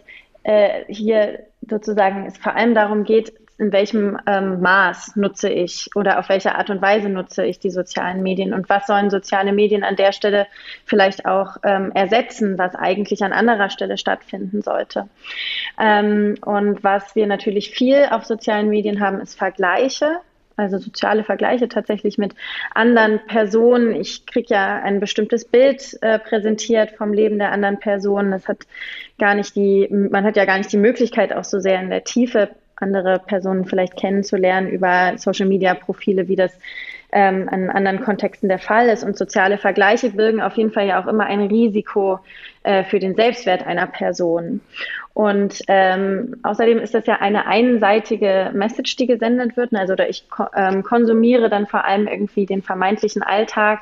[0.44, 6.20] äh, hier sozusagen es vor allem darum geht, in welchem ähm, Maß nutze ich oder
[6.20, 9.84] auf welche Art und Weise nutze ich die sozialen Medien und was sollen soziale Medien
[9.84, 10.48] an der Stelle
[10.86, 15.10] vielleicht auch ähm, ersetzen, was eigentlich an anderer Stelle stattfinden sollte.
[15.80, 20.20] Ähm, und was wir natürlich viel auf sozialen Medien haben, ist Vergleiche
[20.60, 22.34] also soziale Vergleiche tatsächlich mit
[22.74, 23.94] anderen Personen.
[23.96, 28.32] Ich kriege ja ein bestimmtes Bild äh, präsentiert vom Leben der anderen Person.
[28.32, 28.66] Das hat
[29.20, 32.04] gar nicht die, man hat ja gar nicht die Möglichkeit, auch so sehr in der
[32.04, 36.58] Tiefe andere Personen vielleicht kennenzulernen über Social Media Profile, wie das
[37.12, 39.04] ähm, an anderen Kontexten der Fall ist.
[39.04, 42.20] Und soziale Vergleiche birgen auf jeden Fall ja auch immer ein Risiko
[42.64, 44.62] äh, für den Selbstwert einer Person.
[45.14, 49.74] Und ähm, außerdem ist das ja eine einseitige Message, die gesendet wird.
[49.74, 50.26] Also oder ich
[50.56, 53.80] ähm, konsumiere dann vor allem irgendwie den vermeintlichen Alltag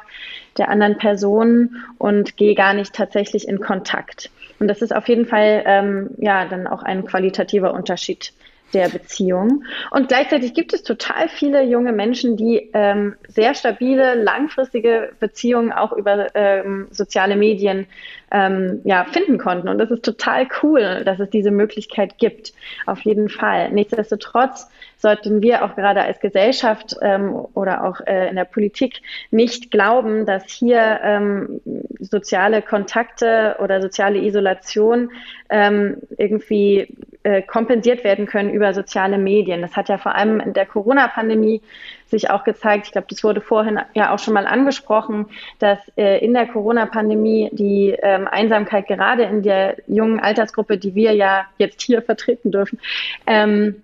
[0.57, 4.29] der anderen Person und gehe gar nicht tatsächlich in Kontakt.
[4.59, 8.31] Und das ist auf jeden Fall ähm, ja dann auch ein qualitativer Unterschied
[8.75, 9.63] der Beziehung.
[9.89, 15.93] Und gleichzeitig gibt es total viele junge Menschen, die ähm, sehr stabile, langfristige Beziehungen auch
[15.93, 17.87] über ähm, soziale Medien
[18.35, 19.69] ähm, ja, finden konnten.
[19.69, 22.51] Und das ist total cool, dass es diese Möglichkeit gibt.
[22.85, 23.71] Auf jeden Fall.
[23.71, 29.71] Nichtsdestotrotz sollten wir auch gerade als Gesellschaft ähm, oder auch äh, in der Politik nicht
[29.71, 31.61] glauben, dass hier ähm,
[31.99, 35.11] soziale Kontakte oder soziale Isolation
[35.49, 39.61] ähm, irgendwie äh, kompensiert werden können über soziale Medien.
[39.61, 41.61] Das hat ja vor allem in der Corona-Pandemie
[42.09, 42.87] sich auch gezeigt.
[42.87, 45.27] Ich glaube, das wurde vorhin ja auch schon mal angesprochen,
[45.59, 51.13] dass äh, in der Corona-Pandemie die ähm, Einsamkeit gerade in der jungen Altersgruppe, die wir
[51.13, 52.79] ja jetzt hier vertreten dürfen,
[53.27, 53.81] ähm,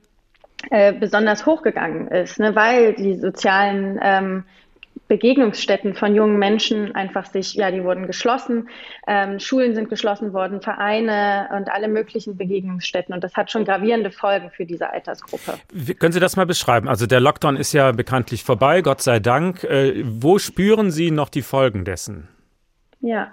[0.69, 4.43] äh, besonders hochgegangen ist, ne, weil die sozialen ähm,
[5.07, 8.69] Begegnungsstätten von jungen Menschen einfach sich, ja, die wurden geschlossen,
[9.07, 13.13] ähm, Schulen sind geschlossen worden, Vereine und alle möglichen Begegnungsstätten.
[13.13, 15.55] Und das hat schon gravierende Folgen für diese Altersgruppe.
[15.73, 16.87] Wie, können Sie das mal beschreiben?
[16.87, 19.65] Also der Lockdown ist ja bekanntlich vorbei, Gott sei Dank.
[19.65, 22.29] Äh, wo spüren Sie noch die Folgen dessen?
[23.03, 23.31] Ja,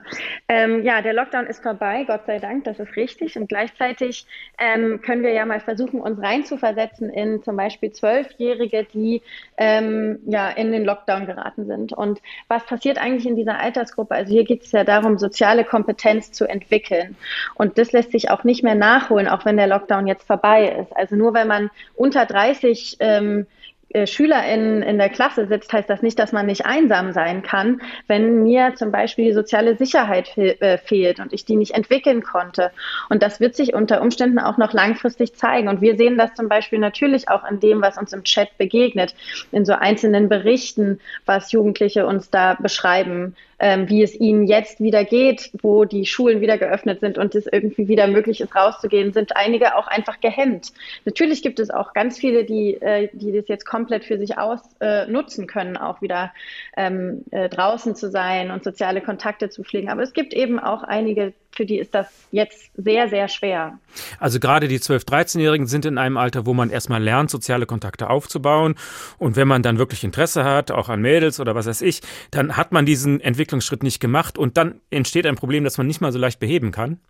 [0.49, 3.37] ähm, ja, der Lockdown ist vorbei, Gott sei Dank, das ist richtig.
[3.37, 4.25] Und gleichzeitig
[4.59, 9.21] ähm, können wir ja mal versuchen, uns reinzuversetzen in zum Beispiel Zwölfjährige, die
[9.59, 11.93] ähm, ja in den Lockdown geraten sind.
[11.93, 14.15] Und was passiert eigentlich in dieser Altersgruppe?
[14.15, 17.17] Also hier geht es ja darum, soziale Kompetenz zu entwickeln.
[17.55, 20.97] Und das lässt sich auch nicht mehr nachholen, auch wenn der Lockdown jetzt vorbei ist.
[20.97, 23.47] Also nur wenn man unter 30 ähm,
[23.91, 27.43] äh, Schüler in, in der Klasse sitzt, heißt das nicht, dass man nicht einsam sein
[27.43, 31.75] kann, wenn mir zum Beispiel die soziale Sicherheit fe äh, fehlt und ich die nicht
[31.75, 32.71] entwickeln konnte.
[33.09, 35.69] Und das wird sich unter Umständen auch noch langfristig zeigen.
[35.69, 39.15] Und wir sehen das zum Beispiel natürlich auch in dem, was uns im Chat begegnet,
[39.53, 45.05] in so einzelnen Berichten, was Jugendliche uns da beschreiben, ähm, wie es ihnen jetzt wieder
[45.05, 49.37] geht, wo die Schulen wieder geöffnet sind und es irgendwie wieder möglich ist, rauszugehen, sind
[49.37, 50.73] einige auch einfach gehemmt.
[51.05, 55.45] Natürlich gibt es auch ganz viele, die, äh, die das jetzt komplett für sich ausnutzen
[55.45, 56.33] äh, können, auch wieder
[56.77, 59.89] ähm, äh, draußen zu sein und soziale Kontakte zu pflegen.
[59.89, 63.79] Aber es gibt eben auch einige, für die ist das jetzt sehr, sehr schwer.
[64.21, 68.11] Also gerade die 12-, 13-Jährigen sind in einem Alter, wo man erstmal lernt, soziale Kontakte
[68.11, 68.77] aufzubauen.
[69.19, 72.01] Und wenn man dann wirklich Interesse hat, auch an Mädels oder was weiß ich,
[72.31, 76.01] dann hat man diesen Entwicklungsschritt nicht gemacht und dann entsteht ein Problem, das man nicht
[76.01, 77.01] mal so leicht beheben kann.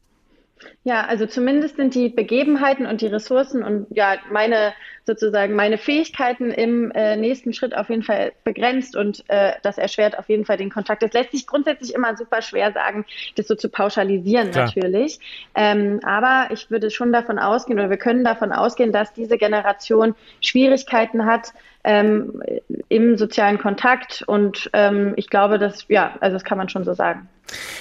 [0.82, 4.72] Ja, also zumindest sind die Begebenheiten und die Ressourcen und ja, meine
[5.04, 10.18] sozusagen meine Fähigkeiten im äh, nächsten Schritt auf jeden Fall begrenzt und äh, das erschwert
[10.18, 11.02] auf jeden Fall den Kontakt.
[11.02, 14.66] Das lässt sich grundsätzlich immer super schwer sagen, das so zu pauschalisieren Klar.
[14.66, 15.20] natürlich.
[15.54, 20.14] Ähm, aber ich würde schon davon ausgehen oder wir können davon ausgehen, dass diese Generation
[20.40, 21.52] Schwierigkeiten hat,
[21.84, 22.42] ähm,
[22.88, 26.94] im sozialen Kontakt und ähm, ich glaube, dass, ja, also das kann man schon so
[26.94, 27.28] sagen.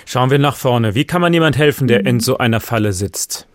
[0.05, 0.95] Schauen wir nach vorne.
[0.95, 2.07] Wie kann man jemand helfen, der mhm.
[2.07, 3.47] in so einer Falle sitzt?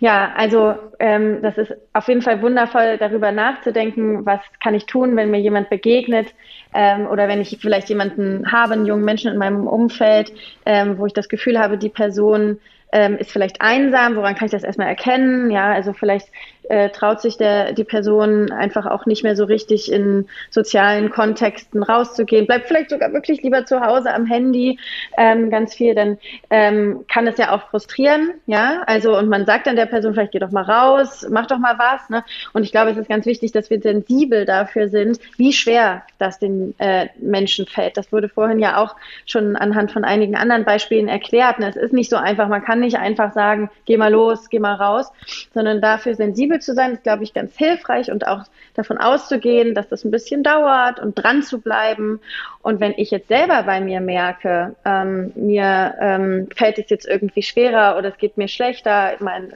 [0.00, 5.14] Ja, also ähm, das ist auf jeden Fall wundervoll, darüber nachzudenken, was kann ich tun,
[5.14, 6.28] wenn mir jemand begegnet
[6.72, 10.32] ähm, oder wenn ich vielleicht jemanden habe, einen jungen Menschen in meinem Umfeld,
[10.64, 12.60] ähm, wo ich das Gefühl habe, die Person
[12.92, 15.50] ähm, ist vielleicht einsam, woran kann ich das erstmal erkennen?
[15.50, 16.28] Ja, also vielleicht
[16.70, 21.82] äh, traut sich der, die Person einfach auch nicht mehr so richtig in sozialen Kontexten
[21.82, 24.78] rauszugehen, bleibt vielleicht sogar wirklich lieber zu Hause am Handy
[25.18, 26.18] ähm, ganz viel, dann
[26.48, 30.30] ähm, kann es ja auch frustrieren, ja, also und man sagt dann der Person vielleicht,
[30.30, 32.24] geh doch mal raus, mach doch mal was, ne?
[32.52, 36.38] Und ich glaube, es ist ganz wichtig, dass wir sensibel dafür sind, wie schwer das
[36.38, 37.96] den äh, Menschen fällt.
[37.96, 38.94] Das wurde vorhin ja auch
[39.26, 41.58] schon anhand von einigen anderen Beispielen erklärt.
[41.58, 41.68] Ne?
[41.68, 44.74] Es ist nicht so einfach, man kann nicht einfach sagen, geh mal los, geh mal
[44.74, 45.10] raus,
[45.52, 48.44] sondern dafür sensibel zu sein, ist, glaube ich, ganz hilfreich und auch
[48.74, 52.20] davon auszugehen, dass das ein bisschen dauert und dran zu bleiben.
[52.62, 57.42] Und wenn ich jetzt selber bei mir merke, ähm, mir ähm, fällt es jetzt irgendwie
[57.42, 59.48] schwerer oder es geht mir schlechter, ich meine,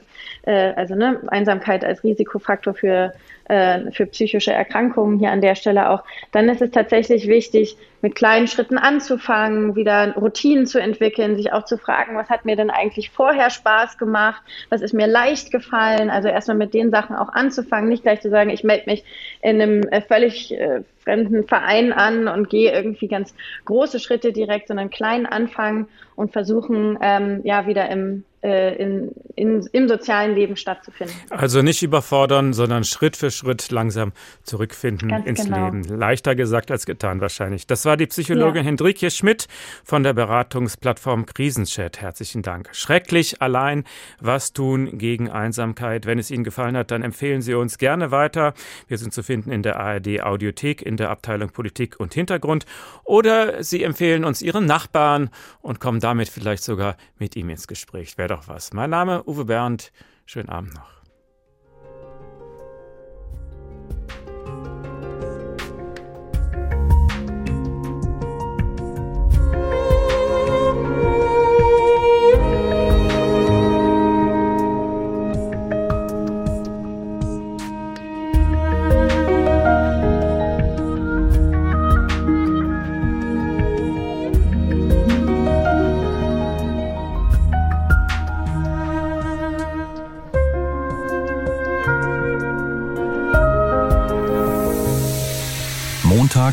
[0.43, 3.13] äh, also ne, Einsamkeit als Risikofaktor für
[3.47, 8.15] äh, für psychische Erkrankungen hier an der Stelle auch, dann ist es tatsächlich wichtig, mit
[8.15, 12.71] kleinen Schritten anzufangen, wieder Routinen zu entwickeln, sich auch zu fragen, was hat mir denn
[12.71, 17.29] eigentlich vorher Spaß gemacht, was ist mir leicht gefallen, also erstmal mit den Sachen auch
[17.29, 19.03] anzufangen, nicht gleich zu sagen, ich melde mich
[19.41, 23.33] in einem äh, völlig äh, fremden Verein an und gehe irgendwie ganz
[23.63, 29.67] große Schritte direkt, sondern klein anfangen und versuchen, ähm, ja, wieder im äh, in, in,
[29.71, 31.15] im sozialen Leben stattzufinden.
[31.31, 34.11] Also nicht überfordern, sondern Schritt für Schritt langsam
[34.43, 35.65] zurückfinden Ganz ins genau.
[35.65, 35.83] Leben.
[35.83, 37.65] Leichter gesagt als getan wahrscheinlich.
[37.65, 38.67] Das war die Psychologin Ja.
[38.67, 39.47] Hendrikje Schmidt
[39.83, 42.01] von der Beratungsplattform Krisenchat.
[42.01, 42.69] Herzlichen Dank.
[42.71, 43.83] Schrecklich allein
[44.19, 46.05] was tun gegen Einsamkeit.
[46.05, 48.53] Wenn es Ihnen gefallen hat, dann empfehlen Sie uns gerne weiter.
[48.87, 52.65] Wir sind zu finden in der ARD Audiothek in der Abteilung Politik und Hintergrund.
[53.03, 55.31] Oder Sie empfehlen uns Ihren Nachbarn
[55.63, 58.19] und kommen damit vielleicht sogar mit ihm ins Gespräch.
[58.19, 58.73] Wäre doch was.
[58.73, 59.91] Mein Name Uwe Bernd.
[60.25, 60.94] Schönen Abend noch.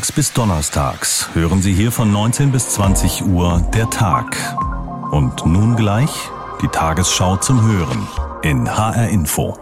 [0.03, 4.35] Montags bis Donnerstags hören Sie hier von 19 bis 20 Uhr der Tag.
[5.11, 6.09] Und nun gleich
[6.61, 8.05] die Tagesschau zum Hören
[8.41, 9.57] in HR Info.